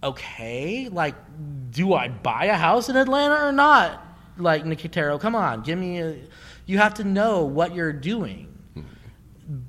[0.04, 1.16] okay, like,
[1.72, 4.06] do I buy a house in Atlanta or not?
[4.38, 6.18] Like Nicotero, come on, give me a.
[6.66, 8.50] You have to know what you're doing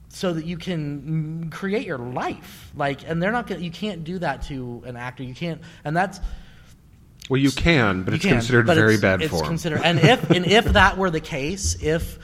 [0.09, 4.19] so that you can create your life like and they're not gonna you can't do
[4.19, 6.21] that to an actor you can't and that's
[7.29, 9.47] Well, you can, but you it's can, considered but very it's- bad it's form.
[9.47, 12.19] considered and if and if that were the case if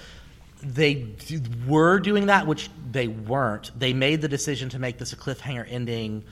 [0.63, 5.13] they d- were doing that which they weren't they made the decision to make this
[5.13, 6.25] a cliffhanger ending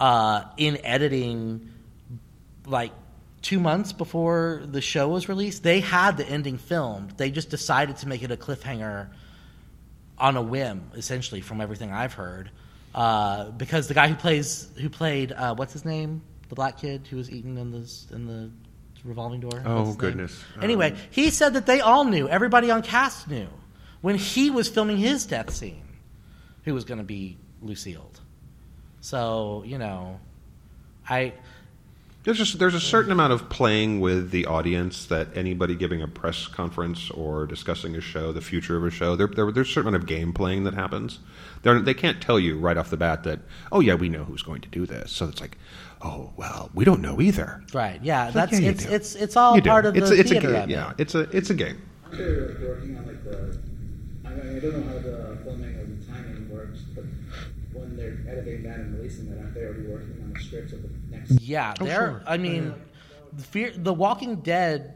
[0.00, 1.68] uh, in editing
[2.66, 2.92] like
[3.42, 7.96] two months before the show was released they had the ending filmed they just decided
[7.98, 9.08] to make it a cliffhanger
[10.18, 12.50] on a whim, essentially, from everything I've heard.
[12.94, 17.06] Uh, because the guy who plays who played uh, what's his name, the black kid
[17.08, 18.50] who was eaten in the in the
[19.04, 19.62] revolving door.
[19.64, 20.42] Oh, goodness.
[20.60, 22.28] Anyway, Um, he said that they all knew.
[22.28, 23.46] Everybody on cast knew
[24.00, 25.84] when he was filming his death scene,
[26.64, 28.10] who was going to be Lucille.
[29.00, 30.18] So you know,
[31.08, 31.34] I
[32.26, 36.08] There's just there's a certain amount of playing with the audience that anybody giving a
[36.08, 39.72] press conference or discussing a show, the future of a show, there, there there's a
[39.72, 41.20] certain amount of game playing that happens.
[41.62, 43.38] They're, they can't tell you right off the bat that
[43.70, 45.12] oh yeah we know who's going to do this.
[45.12, 45.56] So it's like
[46.02, 47.62] oh well we don't know either.
[47.72, 49.70] right, yeah, It's like, that's yeah, you it's it's it's all You do.
[49.70, 50.62] part of it's the a, it's theater a game.
[50.62, 50.70] it.
[50.70, 51.80] Yeah, it's a it's a game.
[52.06, 52.24] Aren't they
[52.66, 53.56] working on like the?
[54.24, 57.04] I mean, I don't know how the filming or the timing works, but
[57.80, 60.82] when they're editing that and releasing that, aren't they already working on the scripts of
[60.82, 61.32] the next?
[61.40, 61.94] Yeah, Oh, they're.
[61.94, 62.22] sure.
[62.26, 62.74] I mean,
[63.32, 64.94] the Fear, The Walking Dead,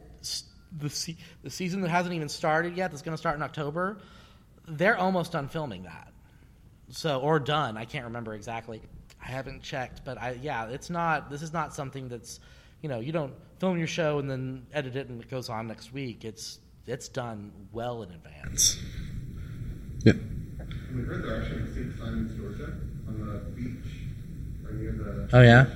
[0.76, 3.98] the se- the season that hasn't even started yet, that's going to start in October.
[4.68, 6.12] They're almost done filming that,
[6.90, 7.76] so or done.
[7.76, 8.80] I can't remember exactly.
[9.22, 11.28] I haven't checked, but I yeah, it's not.
[11.30, 12.40] This is not something that's,
[12.82, 15.66] you know, you don't film your show and then edit it and it goes on
[15.66, 16.24] next week.
[16.24, 18.78] It's it's done well in advance.
[20.04, 20.12] Yeah.
[20.94, 21.98] We heard they're actually in St.
[21.98, 22.72] Simons, Georgia,
[23.06, 24.10] on the beach,
[24.62, 25.28] right near the.
[25.32, 25.66] Oh yeah.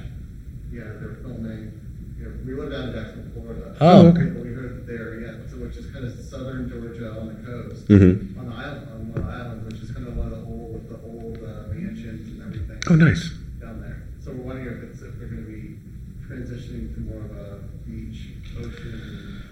[0.72, 1.70] Yeah, they're filming.
[2.18, 3.76] You know, we live down in Jacksonville, Florida.
[3.80, 4.26] Oh, okay.
[4.26, 7.86] But We heard there, yeah, so which is kind of southern Georgia on the coast,
[7.86, 8.38] mm-hmm.
[8.40, 10.98] on the island, on one island, which is kind of one of the old, the
[11.06, 12.82] old uh, mansions and everything.
[12.90, 13.30] Oh, nice.
[13.60, 14.02] Down there.
[14.18, 15.78] So we're wondering if it's if they're going to be
[16.26, 19.42] transitioning to more of a beach, ocean.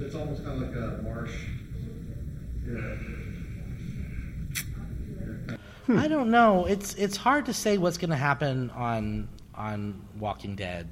[0.00, 1.34] It's almost kind of like a marsh.
[2.66, 3.21] Yeah.
[5.88, 6.66] I don't know.
[6.66, 10.88] It's it's hard to say what's going to happen on on Walking Dead.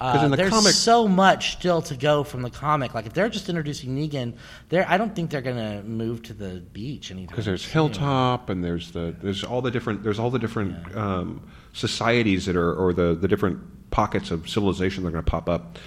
[0.00, 2.92] Uh, in the there's comic- so much still to go from the comic.
[2.94, 4.34] Like if they're just introducing Negan,
[4.68, 7.28] there I don't think they're going to move to the beach anytime.
[7.28, 7.72] because there's soon.
[7.72, 11.40] Hilltop and there's the there's all the different there's all the different um,
[11.72, 15.48] societies that are or the the different pockets of civilization that are going to pop
[15.48, 15.78] up.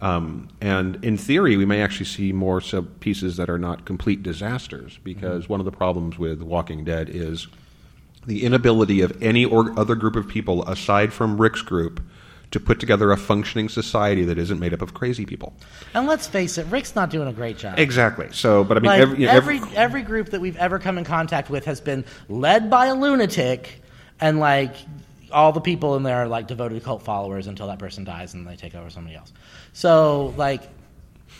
[0.00, 4.22] Um, and in theory, we may actually see more sub pieces that are not complete
[4.22, 7.48] disasters because one of the problems with Walking Dead is
[8.28, 12.00] the inability of any or other group of people aside from Rick's group
[12.50, 15.54] to put together a functioning society that isn't made up of crazy people.
[15.94, 17.78] And let's face it, Rick's not doing a great job.
[17.78, 18.28] Exactly.
[18.32, 20.98] So, but I mean, like every, you know, every every group that we've ever come
[20.98, 23.82] in contact with has been led by a lunatic,
[24.20, 24.74] and like
[25.32, 28.46] all the people in there are like devoted cult followers until that person dies and
[28.46, 29.32] they take over somebody else.
[29.72, 30.62] So like,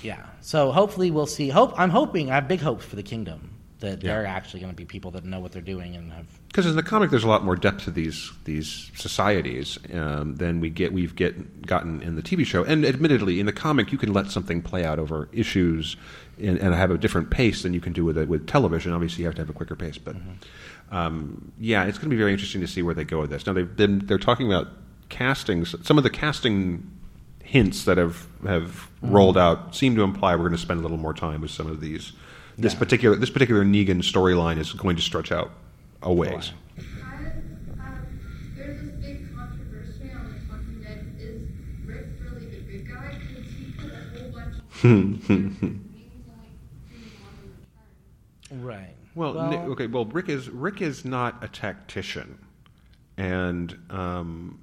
[0.03, 0.25] yeah.
[0.41, 1.51] So hopefully we'll see.
[1.51, 4.15] Hope I'm hoping I have big hopes for the kingdom that Yeah.
[4.15, 6.27] they're actually going to be people that know what they're doing and have.
[6.49, 10.59] because in the comic there's a lot more depth to these these societies um, than
[10.61, 12.65] we get we've get gotten in the TV show.
[12.65, 15.97] And admittedly, in the comic, you can let something play out over issues
[16.39, 18.93] and, and have a different pace than you can do with it with television.
[18.93, 20.17] Obviously, you have to have a quicker pace, but
[20.91, 23.47] um, yeah, it's going to be very interesting to see where they go with this.
[23.47, 24.69] Now they've been they're talking about
[25.09, 25.75] castings.
[25.87, 26.91] Some of the casting
[27.43, 30.97] hints that have have rolled out seem to imply we're going to spend a little
[30.99, 32.13] more time with some of these.
[32.59, 32.79] This Yeah.
[32.81, 35.53] particular this particular Negan storyline is going to stretch out
[36.03, 36.51] a ways.
[36.77, 38.07] I, um,
[38.57, 41.07] there's this big controversy on The Walking Dead.
[41.21, 41.43] Is
[41.87, 43.15] Rick really the good guy?
[43.17, 45.61] Because he put a whole bunch of characters and
[45.95, 46.51] he's only
[46.91, 47.37] doing one
[48.51, 48.65] in return.
[48.65, 48.95] Right.
[49.15, 49.87] Well, Ni- okay.
[49.87, 52.39] Well, Rick is Rick is not a tactician,
[53.17, 54.59] and um,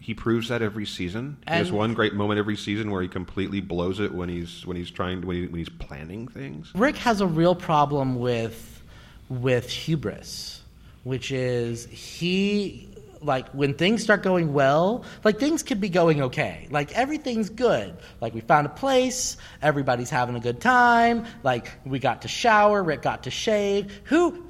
[0.00, 1.38] he proves that every season.
[1.46, 4.76] He has one great moment every season where he completely blows it when he's when
[4.76, 6.70] he's trying when, he, when he's planning things.
[6.74, 8.82] Rick has a real problem with
[9.28, 10.62] with hubris,
[11.04, 12.88] which is he
[13.20, 16.68] like when things start going well, like things could be going okay.
[16.70, 17.96] Like everything's good.
[18.20, 22.82] Like we found a place, everybody's having a good time, like we got to shower,
[22.82, 24.00] Rick got to shave.
[24.04, 24.46] Who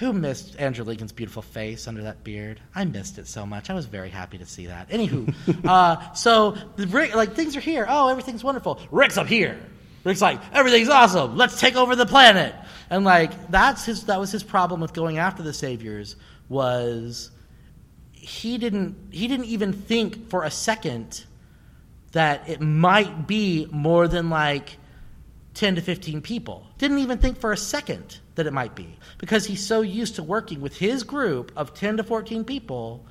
[0.00, 2.58] who missed Andrew Lincoln's beautiful face under that beard?
[2.74, 3.68] I missed it so much.
[3.68, 4.88] I was very happy to see that.
[4.88, 5.34] Anywho,
[5.68, 7.86] uh, so the Rick, like things are here.
[7.86, 8.80] Oh, everything's wonderful.
[8.90, 9.60] Rick's up here.
[10.02, 11.36] Rick's like everything's awesome.
[11.36, 12.54] Let's take over the planet.
[12.88, 14.06] And like that's his.
[14.06, 16.16] That was his problem with going after the saviors
[16.48, 17.30] was
[18.12, 21.24] he didn't he didn't even think for a second
[22.12, 24.78] that it might be more than like
[25.52, 26.66] 10 to 15 people.
[26.78, 30.22] Didn't even think for a second that it might be because he's so used to
[30.22, 33.04] working with his group of 10 to 14 people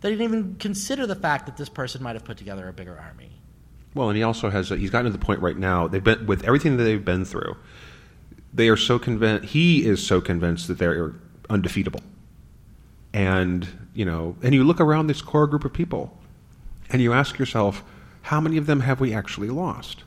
[0.00, 2.72] that he didn't even consider the fact that this person might have put together a
[2.72, 3.30] bigger army.
[3.94, 5.86] Well, and he also has uh, he's gotten to the point right now.
[5.86, 7.56] They've been with everything that they've been through.
[8.52, 9.50] They are so convinced.
[9.50, 11.14] He is so convinced that they're
[11.48, 12.00] undefeatable.
[13.12, 16.18] And you know, and you look around this core group of people,
[16.90, 17.84] and you ask yourself,
[18.22, 20.02] how many of them have we actually lost?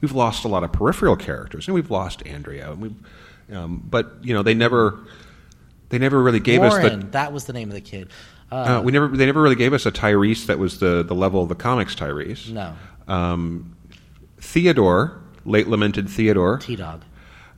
[0.00, 2.94] We've lost a lot of peripheral characters, and we've lost Andrea, and we've,
[3.52, 5.00] um, but you know, they never,
[5.88, 6.96] they never really gave us the.
[7.12, 8.08] that was the name of the kid.
[8.50, 11.14] Uh, Uh, we never, they never really gave us a Tyrese that was the, the
[11.14, 12.50] level of the comics Tyrese.
[12.50, 12.74] no,
[13.08, 13.76] Um,
[14.38, 17.02] Theodore, late lamented Theodore, T Dog.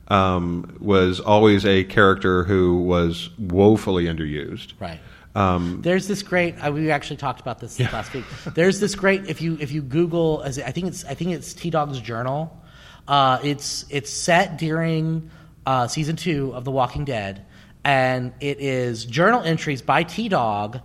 [0.07, 4.73] um, was always a character who was woefully underused.
[4.79, 4.99] Right.
[5.33, 6.55] Um, There's this great.
[6.63, 8.23] Uh, we actually talked about this last week.
[8.53, 9.27] There's this great.
[9.27, 12.61] If you if you Google, as I think it's I think it's T Dog's journal.
[13.05, 15.29] Uh, it's it's set during
[15.65, 17.45] uh, season two of The Walking Dead,
[17.83, 20.79] and it is journal entries by T Dog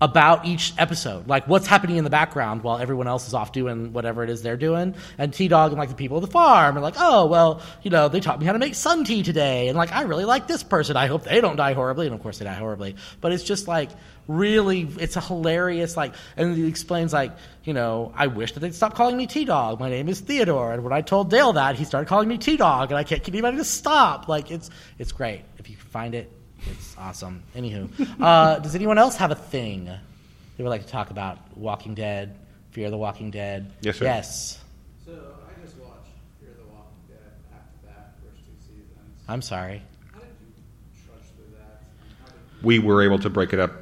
[0.00, 3.92] about each episode, like what's happening in the background while everyone else is off doing
[3.92, 4.94] whatever it is they're doing.
[5.18, 7.90] And T Dog and like the people of the farm are like, oh well, you
[7.90, 10.46] know, they taught me how to make sun tea today, and like I really like
[10.46, 10.96] this person.
[10.96, 12.94] I hope they don't die horribly, and of course they die horribly.
[13.20, 13.90] But it's just like
[14.28, 17.32] really, it's a hilarious like, and he explains like,
[17.64, 19.80] you know, I wish that they'd stop calling me T Dog.
[19.80, 22.56] My name is Theodore, and when I told Dale that, he started calling me T
[22.56, 24.28] Dog, and I can't get anybody to stop.
[24.28, 26.37] Like it's it's great if you find it.
[26.70, 27.42] It's awesome.
[27.54, 27.88] Anywho,
[28.20, 29.84] uh, does anyone else have a thing
[30.56, 31.38] they would like to talk about?
[31.56, 32.36] Walking Dead,
[32.70, 33.70] Fear of the Walking Dead.
[33.80, 34.04] Yes, sir.
[34.04, 34.58] Yes.
[35.04, 36.10] So I just watched
[36.40, 39.22] Fear the Walking Dead after that first two seasons.
[39.28, 39.82] I'm sorry.
[40.12, 41.82] How did you trudge through that?
[42.22, 43.72] How did we were able to break it up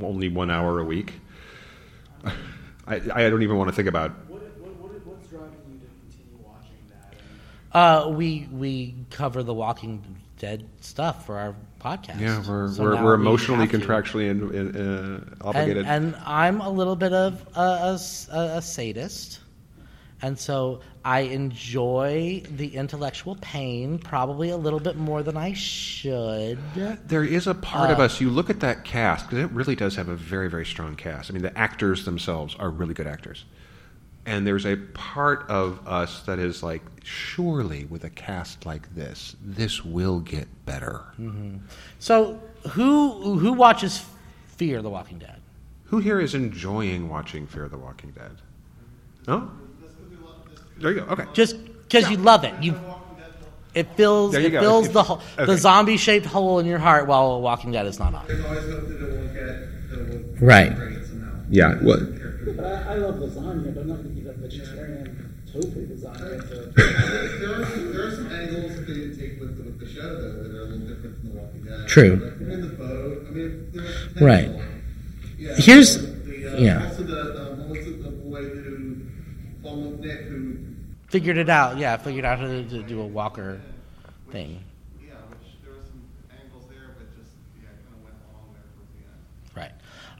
[0.00, 1.12] only one hour a week.
[2.86, 4.10] I, I don't even want to think about.
[4.28, 8.06] what, what, what, what's driving you to continue watching that?
[8.06, 10.04] Uh, we we cover the Walking
[10.38, 12.20] Dead stuff for our podcast.
[12.20, 15.86] Yeah, we're So we're, we're emotionally, contractually, and, and, uh, obligated.
[15.86, 17.98] and I'm a little bit of a,
[18.32, 19.40] a, a sadist.
[20.22, 26.58] And so I enjoy the intellectual pain probably a little bit more than I should.
[26.74, 28.20] There is a part Uh, of us.
[28.20, 31.30] You look at that cast because it really does have a very, very strong cast.
[31.30, 33.44] I mean, the actors themselves are really good actors,
[34.26, 39.36] and there's a part of us that is like, surely with a cast like this,
[39.42, 41.02] this will get better.
[41.20, 41.58] Mm-hmm.
[41.98, 44.04] So who who watches
[44.56, 45.40] Fear the Walking Dead?
[45.86, 48.32] Who here is enjoying watching Fear the Walking Dead?
[49.28, 49.50] No.
[50.78, 51.06] There you go.
[51.12, 51.24] Okay.
[51.34, 52.74] Just because you love it, you
[53.74, 54.60] it fills you it go.
[54.60, 55.46] fills If- the ho- okay.
[55.46, 58.26] the zombie shaped hole in your heart while Walking Dead is not on.
[58.26, 60.72] There's always hope that it will get, that it will Right.
[61.50, 61.78] Yeah.
[61.82, 61.98] Well,
[62.44, 66.48] But I, I love lasagna, but I'm not going to eat a vegetarian tofu lasagna.
[66.48, 69.88] To, There are, some, there are some angles that they didn't take with, with the
[69.88, 71.88] show though that are a little different from The Walking Dead.
[71.88, 72.16] True.
[72.16, 73.24] Like in the boat.
[73.26, 74.50] I mean, there's Right.
[75.38, 75.54] Yeah.
[75.56, 76.84] Here's- the, uh, yeah.
[76.88, 78.96] Also the um, what was the boy who
[79.62, 80.56] fell Nick who
[81.08, 81.96] Figured it out, yeah.
[81.96, 83.60] Figured out how to, to do a Walker
[84.30, 84.60] thing.
[85.00, 86.02] yeah, which there were some
[86.42, 87.30] angles there, but just
[87.62, 89.72] yeah, kind of went along there towards the end.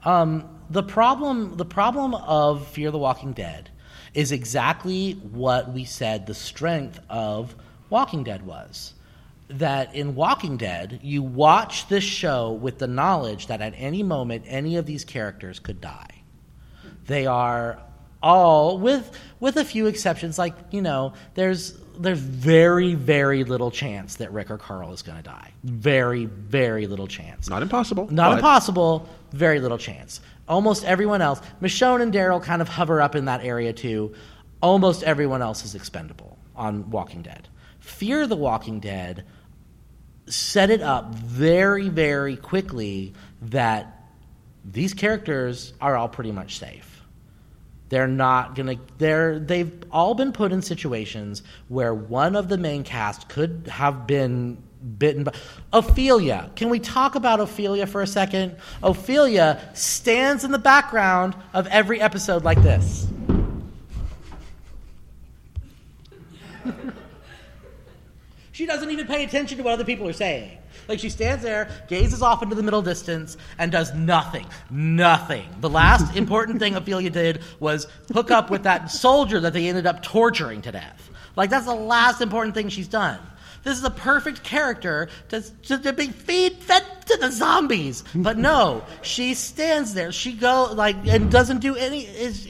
[0.05, 0.11] Right.
[0.21, 3.69] Um, the problem, the problem of Fear the Walking Dead
[4.13, 7.55] is exactly what we said the strength of
[7.89, 8.93] Walking Dead was.
[9.47, 14.45] That in Walking Dead, you watch this show with the knowledge that at any moment,
[14.47, 16.23] any of these characters could die.
[17.05, 17.79] They are
[18.23, 24.15] all with with a few exceptions like you know there's there's very very little chance
[24.15, 28.11] that Rick or Carl is going to die very very little chance not impossible.
[28.11, 30.21] not impossible, very little chance.
[30.47, 34.13] Almost everyone else, Michonne and Daryl kind of hover up in that area too.
[34.61, 37.47] Almost everyone else is expendable on Walking Dead.
[37.79, 39.25] Fear the Walking Dead
[40.27, 44.09] set it up very, very quickly that
[44.63, 47.03] these characters are all pretty much safe.
[47.89, 48.77] They're not gonna.
[48.97, 54.07] They're they've all been put in situations where one of the main cast could have
[54.07, 55.33] been bitten by
[55.73, 56.55] Ofelia.
[56.55, 58.55] Can we talk about Ofelia for a second?
[58.83, 63.07] Ofelia stands in the background of every episode like this.
[68.55, 70.57] She doesn't even pay attention to what other people are saying.
[70.87, 74.45] Like she stands there, gazes off into the middle distance, and does nothing.
[74.69, 75.49] Nothing.
[75.59, 79.85] The last important thing Ofelia did was hook up with that soldier that they ended
[79.85, 81.09] up torturing to death.
[81.35, 83.19] Like that's the last important thing she's done.
[83.65, 88.03] This is a perfect character to, to, to be feed fed to the zombies.
[88.15, 90.11] But no, she stands there.
[90.13, 92.01] She go like and doesn't do any.
[92.05, 92.47] Is,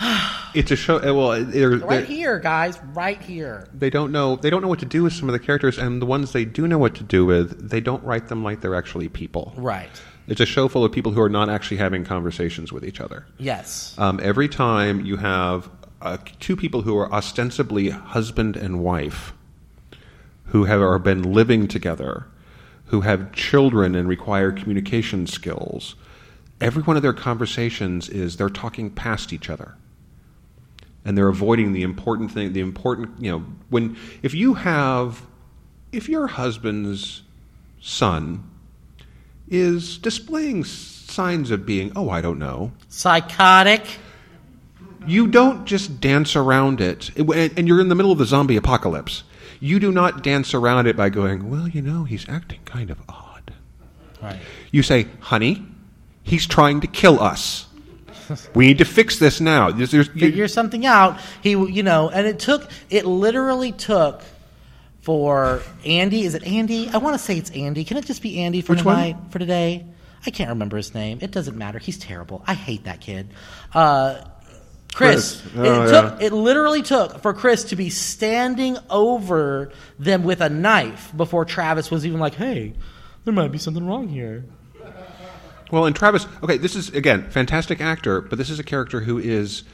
[0.54, 0.96] It's a show.
[0.98, 2.78] uh, Well, they're, right they're- here, guys.
[2.92, 3.68] Right here.
[3.72, 4.36] they don't know.
[4.36, 6.44] They don't know what to do with some of the characters, and the ones they
[6.44, 9.52] do know what to do with, they don't write them like they're actually people.
[9.56, 9.88] Right.
[10.28, 13.24] It's a show full of people who are not actually having conversations with each other.
[13.38, 13.94] Yes.
[13.98, 15.70] Um, every time you have
[16.02, 19.32] uh, two people who are ostensibly husband and wife,
[20.46, 22.26] who have are been living together,
[22.86, 25.94] who have children and require communication skills,
[26.60, 29.76] every one of their conversations is they're talking past each other.
[31.04, 35.22] And they're avoiding the important thing, the important, you know, when, if you have,
[35.90, 37.22] if your husband's
[37.80, 38.48] son
[39.48, 43.84] is displaying signs of being, oh, I don't know, Psychotic.
[45.06, 49.24] You don't just dance around it, and you're in the middle of the zombie apocalypse.
[49.60, 52.98] You do not dance around it by going, well, you know, he's acting kind of
[53.08, 53.52] odd.
[54.20, 54.40] Right.
[54.70, 55.64] You say, honey,
[56.22, 57.66] he's trying to kill us.
[58.54, 59.70] We need to fix this now.
[59.70, 61.20] There's, there's, Figure something out.
[61.42, 62.70] He, you know, and it took.
[62.88, 64.22] It literally took
[65.02, 66.22] for Andy.
[66.22, 66.88] Is it Andy?
[66.88, 67.84] I want to say it's Andy.
[67.84, 68.96] Can it just be Andy for Which one?
[68.96, 69.16] tonight?
[69.30, 69.86] For today?
[70.24, 71.18] I can't remember his name.
[71.20, 71.78] It doesn't matter.
[71.78, 72.42] He's terrible.
[72.46, 73.28] I hate that kid.
[73.74, 74.22] Uh,
[74.94, 75.40] Chris.
[75.40, 75.52] Chris.
[75.56, 76.00] Oh, it yeah.
[76.00, 76.22] took.
[76.22, 81.90] It literally took for Chris to be standing over them with a knife before Travis
[81.90, 82.74] was even like, "Hey,
[83.24, 84.44] there might be something wrong here."
[85.70, 89.18] Well, and Travis, okay, this is again fantastic actor, but this is a character who
[89.18, 89.64] is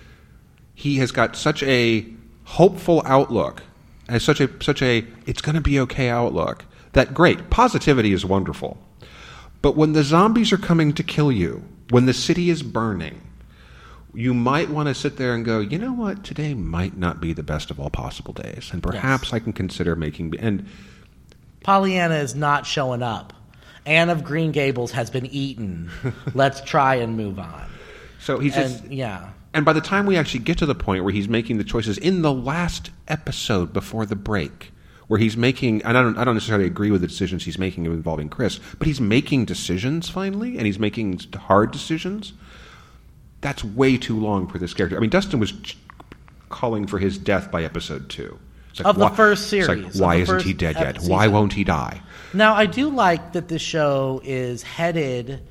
[0.75, 2.07] he has got such a
[2.45, 3.65] hopeful outlook,
[4.09, 6.65] and such a such a it's going to be okay outlook.
[6.93, 8.79] That great positivity is wonderful,
[9.61, 13.21] but when the zombies are coming to kill you, when the city is burning,
[14.19, 17.33] you might want to sit there and go, you know what, today might not be
[17.33, 20.67] the best of all possible days, and perhaps I can consider making and.
[21.63, 23.33] Pollyanna is not showing up.
[23.87, 25.89] Anne of Green Gables has been eaten.
[26.35, 27.71] Let's try and move on.
[28.19, 31.13] So he's just, yeah, And by the time we actually get to the point where
[31.13, 34.73] he's making the choices in the last episode before the break,
[35.07, 35.83] where he's making.
[35.83, 38.89] And I don't, I don't necessarily agree with the decisions he's making involving Chris, but
[38.89, 42.33] he's making decisions finally, and he's making hard decisions.
[43.41, 44.97] That's way too long for this character.
[44.97, 45.77] I mean, Dustin was ch-
[46.49, 48.39] calling for his death by episode two.
[48.71, 50.99] It's like, Of the why- first it's series, like, why isn't he dead yet?
[51.03, 52.01] Why won't he die?
[52.35, 55.43] Now, I do like that this show is headed.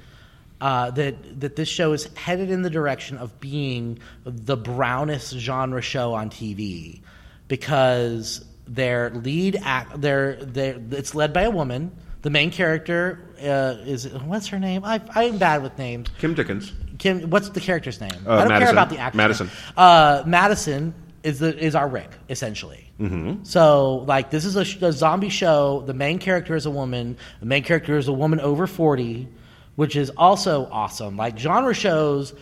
[0.60, 5.84] Uh, that that this show is headed in the direction of being the brownest genre
[5.84, 7.00] show on TV,
[7.48, 11.92] because their lead act, their their it's led by a woman.
[12.28, 14.84] The main character uh, is what's her name?
[14.84, 16.10] I, I'm bad with names.
[16.18, 16.74] Kim Dickens.
[16.98, 18.12] Kim, what's the character's name?
[18.28, 19.16] Uh, I don't care about the actor.
[19.16, 19.50] Madison.
[19.78, 22.92] Uh, Madison is the is our Rick essentially.
[23.00, 23.46] Mm-hmm.
[23.46, 25.84] So like this is a, sh- a zombie show.
[25.86, 27.16] The main character is a woman.
[27.40, 29.30] The main character is a woman over forty,
[29.78, 31.16] which is also awesome.
[31.16, 32.34] Like genre shows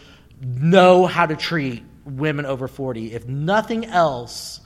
[0.41, 3.13] know how to treat women over forty.
[3.13, 4.61] If nothing else,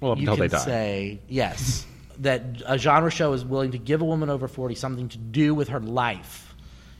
[0.00, 0.64] Well, you until can they die.
[0.64, 1.84] say yes
[2.20, 5.54] that a genre show is willing to give a woman over 40 something to do
[5.54, 6.54] with her life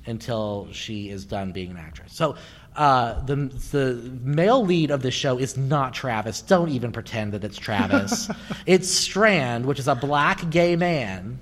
[0.06, 2.36] until she is done being an actress so
[2.76, 6.42] uh, the the male lead of this show is not Travis.
[6.42, 8.28] Don't even pretend that it's Travis.
[8.66, 11.38] it's Strand, which is a black gay man.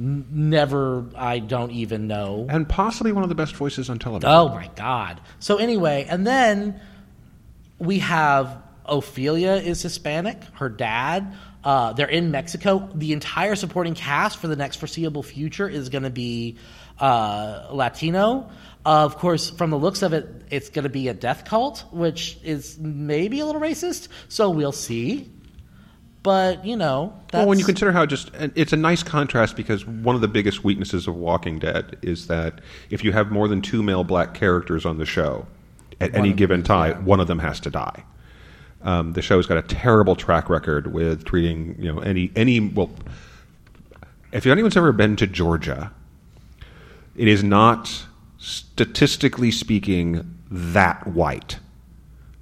[0.00, 2.46] N- never, I don't even know.
[2.48, 4.30] and possibly one of the best voices on television.
[4.34, 5.20] Oh my god.
[5.38, 6.80] So anyway, and then
[7.78, 10.42] we have Ofelia is Hispanic.
[10.54, 11.34] Her dad.
[11.62, 12.88] Uh, they're in Mexico.
[12.94, 16.56] The entire supporting cast for the next foreseeable future is going to be
[16.98, 18.50] uh, Latino.
[18.84, 21.84] Uh, of course, from the looks of it, it's going to be a death cult,
[21.92, 24.08] which is maybe a little racist.
[24.28, 25.30] So we'll see.
[26.22, 30.14] But you know, Well, when you consider how just it's a nice contrast because one
[30.14, 32.60] of the biggest weaknesses of Walking Dead is that
[32.90, 35.46] if you have more than two male black characters on the show
[35.98, 37.04] at any given time, yeah.
[37.04, 38.04] one of them has to die.
[38.82, 42.90] Um, the show's got a terrible track record with treating you know any any well.
[44.32, 45.92] If anyone's ever been to Georgia,
[47.16, 48.06] it is not
[48.38, 51.58] statistically speaking that white.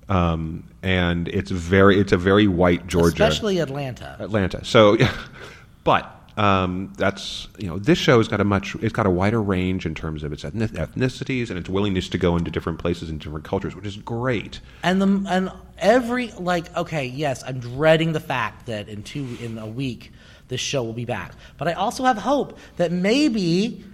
[0.09, 4.17] Um, and it's very it's a very white Georgia especially Atlanta.
[4.21, 4.65] Atlanta.
[4.65, 4.97] So,
[5.85, 9.43] but um, that's you know this show has got a much it's got a wider
[9.43, 13.21] range in terms of its ethnicities and its willingness to go into different places and
[13.21, 14.61] different cultures, which is great.
[14.85, 19.59] And the and every like okay, yes, I'm dreading the fact that in two in
[19.59, 20.13] a week
[20.47, 21.33] this show will be back.
[21.57, 23.85] But I also have hope that maybe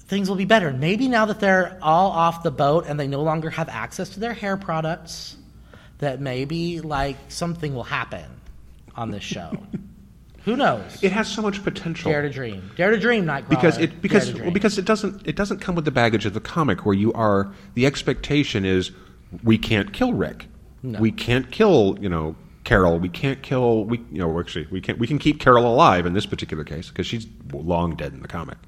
[0.00, 0.74] things will be better.
[0.74, 4.20] Maybe now that they're all off the boat and they no longer have access to
[4.20, 5.38] their hair products,
[5.98, 8.26] that maybe like something will happen
[8.94, 9.56] on this show.
[10.44, 11.02] Who knows?
[11.02, 12.10] It has so much potential.
[12.10, 12.70] Dare to dream.
[12.76, 13.48] Dare to dream, Nightcrawler.
[13.48, 16.40] because it because well, because it doesn't it doesn't come with the baggage of the
[16.40, 18.90] comic where you are the expectation is
[19.42, 20.46] we can't kill Rick,
[20.82, 24.98] we can't kill you know Carol, we can't kill we you know actually we can
[24.98, 28.28] we can keep Carol alive in this particular case because she's long dead in the
[28.28, 28.58] comic.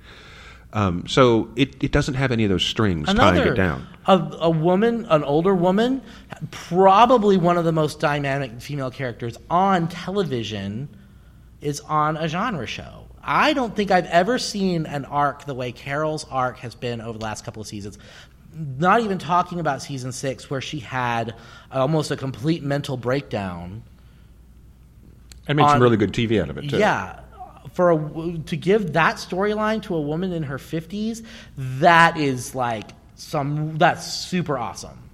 [0.73, 3.87] Um, so it, it doesn't have any of those strings tying it down.
[4.07, 6.03] A, a woman, an older woman,
[6.51, 10.89] probably one of the most dynamic female characters on television,
[11.67, 13.07] is on a genre show.
[13.21, 17.19] I don't think I've ever seen an arc the way Carol's arc has been over
[17.19, 17.99] the last couple of seasons.
[18.55, 21.35] Not even talking about season six, where she had
[21.73, 23.83] almost a complete mental breakdown.
[25.49, 26.79] And made some really good TV out of it too.
[26.79, 27.19] Yeah.
[27.73, 32.91] For a, to give that storyline to a woman in her 50s, that is like
[33.17, 35.11] some that's super awesome.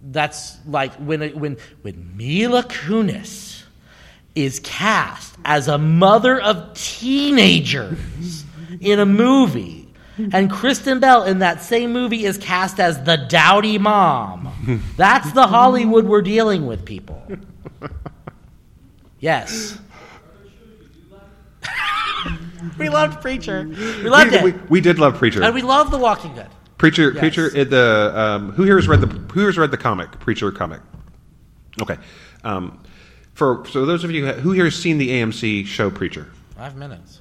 [0.00, 3.61] That's like when when when Mila Kunis
[4.34, 8.44] is cast as a mother of teenagers
[8.80, 9.88] in a movie,
[10.32, 14.82] and Kristen Bell in that same movie is cast as the dowdy mom.
[14.96, 17.22] That's the Hollywood we're dealing with, people.
[19.20, 19.78] Yes.
[22.78, 23.66] we loved Preacher.
[23.68, 24.44] We loved we, it.
[24.44, 25.42] we, we did love Preacher.
[25.42, 26.50] and we love The Walking Dead.
[26.78, 27.20] Preacher, Yes.
[27.20, 30.80] Preacher, the um, who here has read the who has read the comic Preacher comic?
[31.80, 31.96] Okay,
[32.42, 32.82] um,
[33.42, 36.30] for so those of you who here has seen the AMC show Preacher.
[36.54, 37.20] Five minutes.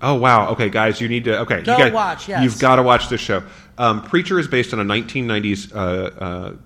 [0.00, 0.48] Oh wow!
[0.52, 1.60] Okay, guys, you need to okay.
[1.60, 2.42] Go you gotta, watch, yes.
[2.42, 3.42] You've got to watch this show.
[3.76, 6.56] Um, Preacher is based on a 1990s uh, uh,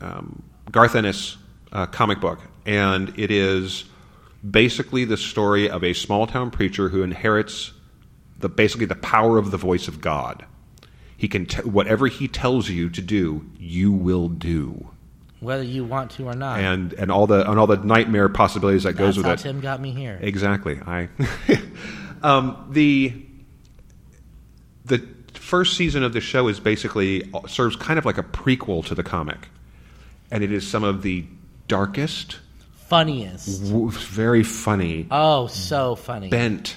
[0.00, 1.36] um, Garth Ennis
[1.70, 3.84] uh, comic book, and it is
[4.48, 7.72] basically the story of a small town preacher who inherits
[8.38, 10.44] the basically the power of the voice of God.
[11.16, 14.90] He can t- whatever he tells you to do, you will do,
[15.44, 16.58] Whether you want to or not.
[16.60, 19.38] and and all the and all the nightmare possibilities that goes with how it.
[19.40, 20.18] Tim got me here.
[20.20, 20.80] Exactly.
[20.84, 21.08] I
[22.22, 23.12] um, the
[24.86, 28.94] the first season of the show is basically serves kind of like a prequel to
[28.94, 29.48] the comic,
[30.30, 31.24] and it is some of the
[31.68, 32.38] darkest,
[32.88, 33.64] funniest.
[33.66, 36.28] w- very funny, Oh, so funny.
[36.28, 36.76] bent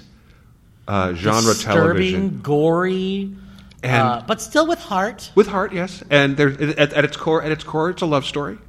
[0.88, 3.36] uh, genre Disturbing, television gory,
[3.84, 5.32] And- uh, but still with heart.
[5.36, 5.74] with heart.
[5.74, 8.58] Yes, and there at, at its core, at its core, it's a love story.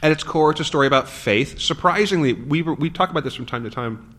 [0.00, 1.58] At its core, it's a story about faith.
[1.58, 4.14] Surprisingly, we were, we talk about this from time to time.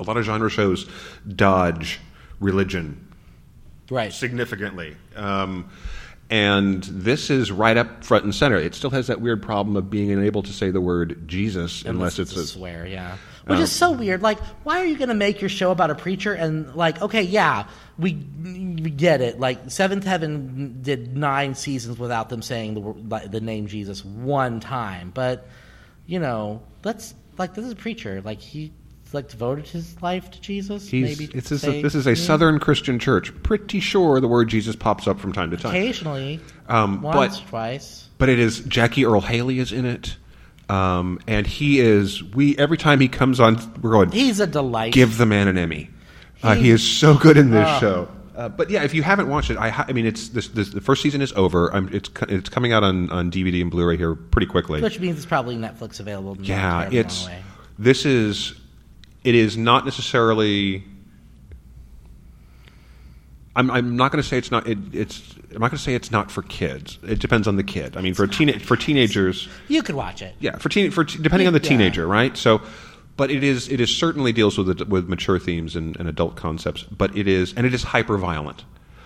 [0.00, 0.84] A lot of genre shows
[1.28, 2.00] dodge
[2.40, 3.06] religion
[3.88, 4.12] Right.
[4.12, 4.96] significantly.
[5.14, 5.70] Um,
[6.28, 8.56] and this is right up front and center.
[8.56, 12.18] It still has that weird problem of being unable to say the word Jesus unless,
[12.18, 13.16] it's, a a, swear, yeah.
[13.46, 14.22] Which Um, is so weird.
[14.22, 16.32] Like, why are you going to make your show about a preacher?
[16.32, 17.66] And like, okay, yeah,
[17.98, 19.40] we we get it.
[19.40, 22.74] Like, Seventh Heaven did nine seasons without them saying
[23.08, 25.10] the the name Jesus one time.
[25.12, 25.48] But
[26.06, 28.20] you know, let's like this is a preacher.
[28.24, 28.72] Like he
[29.12, 30.88] like devoted his life to Jesus.
[30.88, 32.16] He's, maybe it's, this, say- this is a.
[32.16, 33.30] Southern Christian church.
[33.42, 35.74] Pretty sure the word Jesus pops up from time to time.
[35.74, 38.08] Occasionally, Um, once, but- twice.
[38.18, 40.16] But it is Jackie Earle Haley is in it,
[40.72, 42.22] um, and he is.
[42.22, 44.10] We every time he comes on, we're going.
[44.10, 44.92] He's a delight.
[44.92, 45.90] give the man an Emmy.
[46.42, 47.78] Uh, he is so good in this Ah.
[47.80, 48.08] show.
[48.34, 50.80] Uh, but yeah, if you haven't watched it, I, I mean, it's this, this, the
[50.80, 51.68] first season is over.
[51.74, 54.80] I'm, it's it's coming out on, on DVD and Blu-ray here pretty quickly.
[54.80, 56.36] which means it's probably Netflix available.
[56.40, 57.28] yeah, it's
[57.78, 58.54] this is
[59.22, 60.82] it is not necessarily.
[63.54, 64.66] I'm, I'm not going to say it's not.
[64.66, 66.98] It, it's I'm not going to say it's not for kids.
[67.06, 67.96] It depends on the kid.
[67.96, 70.34] I mean, for teen, for teenagers, You could watch it.
[70.40, 71.68] yeah, for teen, for t- depending on the Yeah.
[71.68, 72.34] teenager, right?
[72.36, 72.62] So,
[73.18, 76.34] but it is it is certainly deals with it- with mature themes and, and adult
[76.36, 76.82] concepts.
[76.84, 78.64] But it is and it is hyper violent.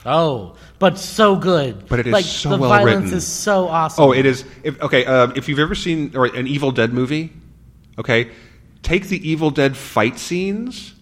[0.08, 1.88] Oh, but so good.
[1.88, 3.18] But it is like, so the well violence written.
[3.18, 4.04] is so awesome.
[4.04, 4.44] Oh, it is.
[4.62, 7.32] If, okay, uh, if you've ever seen or an Evil Dead movie,
[7.98, 8.30] okay,
[8.84, 10.94] take the Evil Dead fight scenes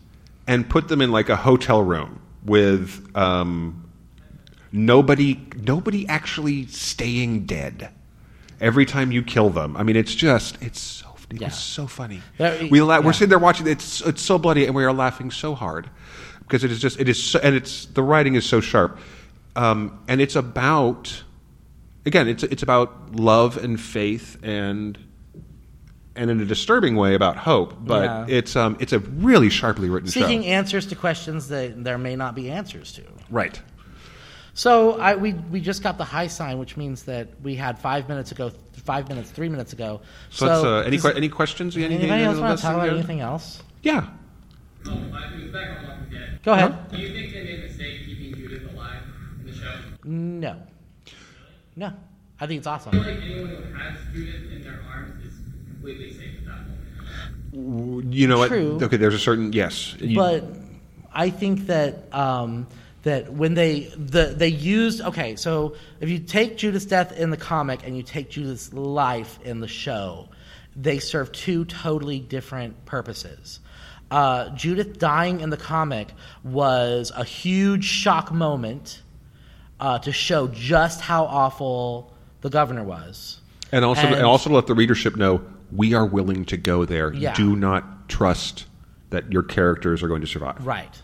[0.47, 3.89] and put them in like a hotel room with um,
[4.73, 7.91] nobody nobody actually staying dead
[8.61, 9.77] every time you kill them.
[9.77, 11.49] I mean, it's just it's so it Yeah.
[11.49, 12.21] was so funny.
[12.39, 13.01] We la- yeah.
[13.01, 15.89] we're sitting there watching it's it's so bloody and we are laughing so hard
[16.41, 18.99] because it is just it is so, and it's the writing is so sharp
[19.57, 21.23] um, and it's about
[22.05, 24.99] again it's it's about love and faith and
[26.17, 28.27] and in a disturbing way about hope but Yeah.
[28.29, 32.17] it's um it's a really sharply written seeking show answers to questions that there may
[32.17, 33.03] not be answers to.
[33.31, 33.61] right
[34.57, 38.09] So I, we we just got the high sign, which means that we had five
[38.09, 38.53] minutes ago,
[38.85, 40.01] five minutes, three minutes ago.
[40.31, 42.95] so, let's, uh, any does any questions anything anybody else want to talk about here?
[42.95, 43.63] anything else?
[43.83, 44.07] yeah
[44.87, 45.11] Oh, it
[45.43, 46.39] was back on Walking Dead.
[46.45, 46.91] Go ahead.
[46.93, 49.03] Do you think they made a mistake keeping Judith alive
[49.41, 49.75] in the show?
[50.05, 50.55] No,
[51.75, 51.93] no,
[52.39, 52.99] I think it's I feel awesome.
[53.03, 55.34] like anyone who has Judith in their arms is
[55.85, 58.13] completely safe at that moment.
[58.15, 58.75] you know True.
[58.75, 60.45] what okay there's a certain yes You- but
[61.13, 62.67] I think that um,
[63.03, 67.37] that when they the they used okay, so if you take Judith's death in the
[67.37, 70.29] comic and you take Judith's life in the show,
[70.75, 73.61] they serve two totally different purposes.
[74.11, 76.09] Uh, Judith dying in the comic
[76.43, 79.01] was a huge shock moment
[79.79, 83.41] uh, to show just how awful the governor was.
[83.71, 85.41] and also and, and- also let the readership know
[85.75, 87.35] we are willing to go there Yeah.
[87.35, 88.67] do not trust
[89.11, 91.01] that your characters are going to survive Right.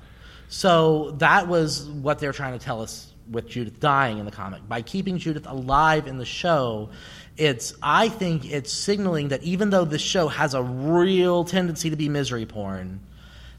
[0.48, 4.32] So that was what they were trying to tell us with Judith dying in the
[4.32, 4.68] comic.
[4.68, 6.90] By keeping Judith alive in the show,
[7.36, 11.96] it's I think it's signaling that even though this show has a real tendency to
[11.96, 12.98] be misery porn,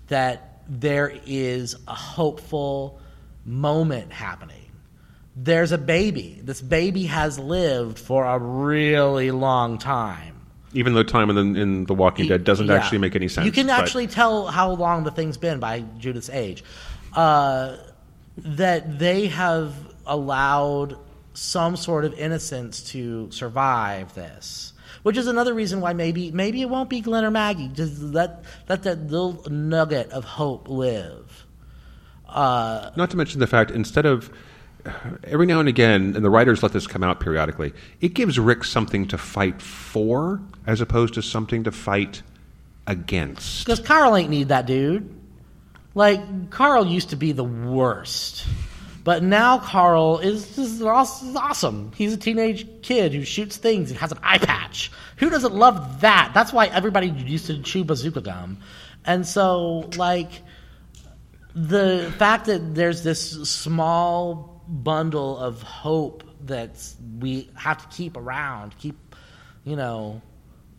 [0.08, 3.00] that there is a hopeful
[3.46, 4.58] moment happening.
[5.36, 6.42] There's a baby.
[6.44, 10.31] This baby has lived for a really long time.
[10.74, 12.76] Even though time in the, in the Walking Dead doesn't Yeah.
[12.76, 13.46] actually make any sense.
[13.46, 16.64] You can but- actually tell how long the thing's been by Judith's age.
[17.14, 17.76] Uh,
[18.38, 19.74] that they have
[20.06, 20.98] allowed
[21.34, 26.70] some sort of innocence to survive this, which is another reason why maybe maybe it
[26.70, 27.68] won't be Glenn or Maggie.
[27.74, 31.46] Just let let that little nugget of hope live.
[32.28, 34.32] Uh, Not to mention the fact, instead of
[35.24, 38.64] every now and again, and the writers let this come out periodically, it gives Rick
[38.64, 42.22] something to fight for as opposed to something to fight
[42.88, 43.66] against.
[43.66, 45.18] Because Carl ain't need that dude.
[45.94, 48.48] Like Carl used to be the worst,
[49.04, 51.06] but now Carl is aw-
[51.36, 51.92] awesome.
[51.96, 54.90] He's a teenage kid who shoots things and has an eye patch.
[55.18, 56.32] Who doesn't love that?
[56.34, 58.60] That's why everybody used to chew bazooka gum,
[59.04, 60.32] and so like
[61.54, 66.72] the fact that there's this small bundle of hope that
[67.20, 68.96] we have to keep around, keep
[69.64, 70.22] you know,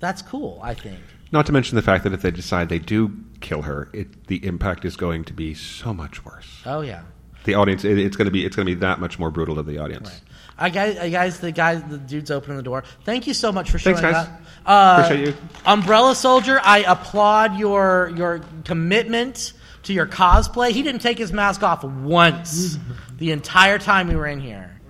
[0.00, 0.58] that's cool.
[0.62, 0.98] I think.
[1.30, 4.44] Not to mention the fact that if they decide they do kill her, it, the
[4.44, 6.60] impact is going to be so much worse.
[6.66, 7.02] Oh yeah.
[7.44, 7.84] the audience.
[7.84, 9.78] It, it's going to be it's going to be that much more brutal to the
[9.78, 10.20] audience.
[10.58, 12.84] I guys, I guys, the guys, the dudes opening the door.
[13.04, 14.26] Thank you so much for showing Thanks, guys.
[14.26, 14.40] up.
[14.66, 15.34] Uh, Appreciate you.
[15.64, 16.60] Umbrella Soldier.
[16.62, 20.70] I applaud your your commitment to your cosplay.
[20.70, 22.78] He didn't take his mask off once
[23.22, 24.80] the entire time we were in here.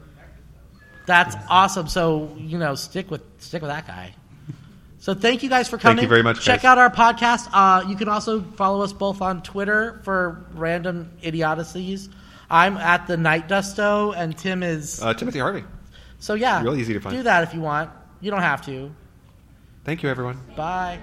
[1.05, 1.87] That's awesome.
[1.87, 4.15] So you know, stick with stick with that guy.
[5.01, 5.97] So thank you guys for coming.
[5.97, 6.71] Thank you very much, Check guys.
[6.71, 7.51] out our podcast.
[7.53, 12.09] Uh, you can also follow us both on Twitter for random idiocies.
[12.49, 15.03] I'm at the Night Dusto, and Tim is.
[15.03, 15.65] Uh, Timothy Harvey.
[16.19, 17.15] So yeah, Real easy to find.
[17.15, 17.91] Do that if you want.
[18.23, 18.91] You don't have to.
[19.85, 20.41] Thank you, everyone.
[20.57, 21.01] Bye.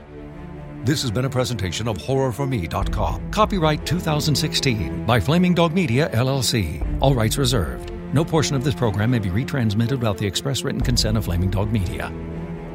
[0.85, 3.31] This has been a presentation of HorrorForMe.com.
[3.31, 6.81] Copyright 2016 by Flaming Dog Media, LLC.
[7.01, 7.91] All rights reserved.
[8.13, 11.49] No portion of this program may be retransmitted without the express written consent of Flaming
[11.49, 12.13] Dog Media.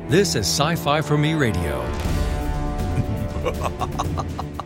[0.09, 1.81] This is Sci Fi for Me Radio.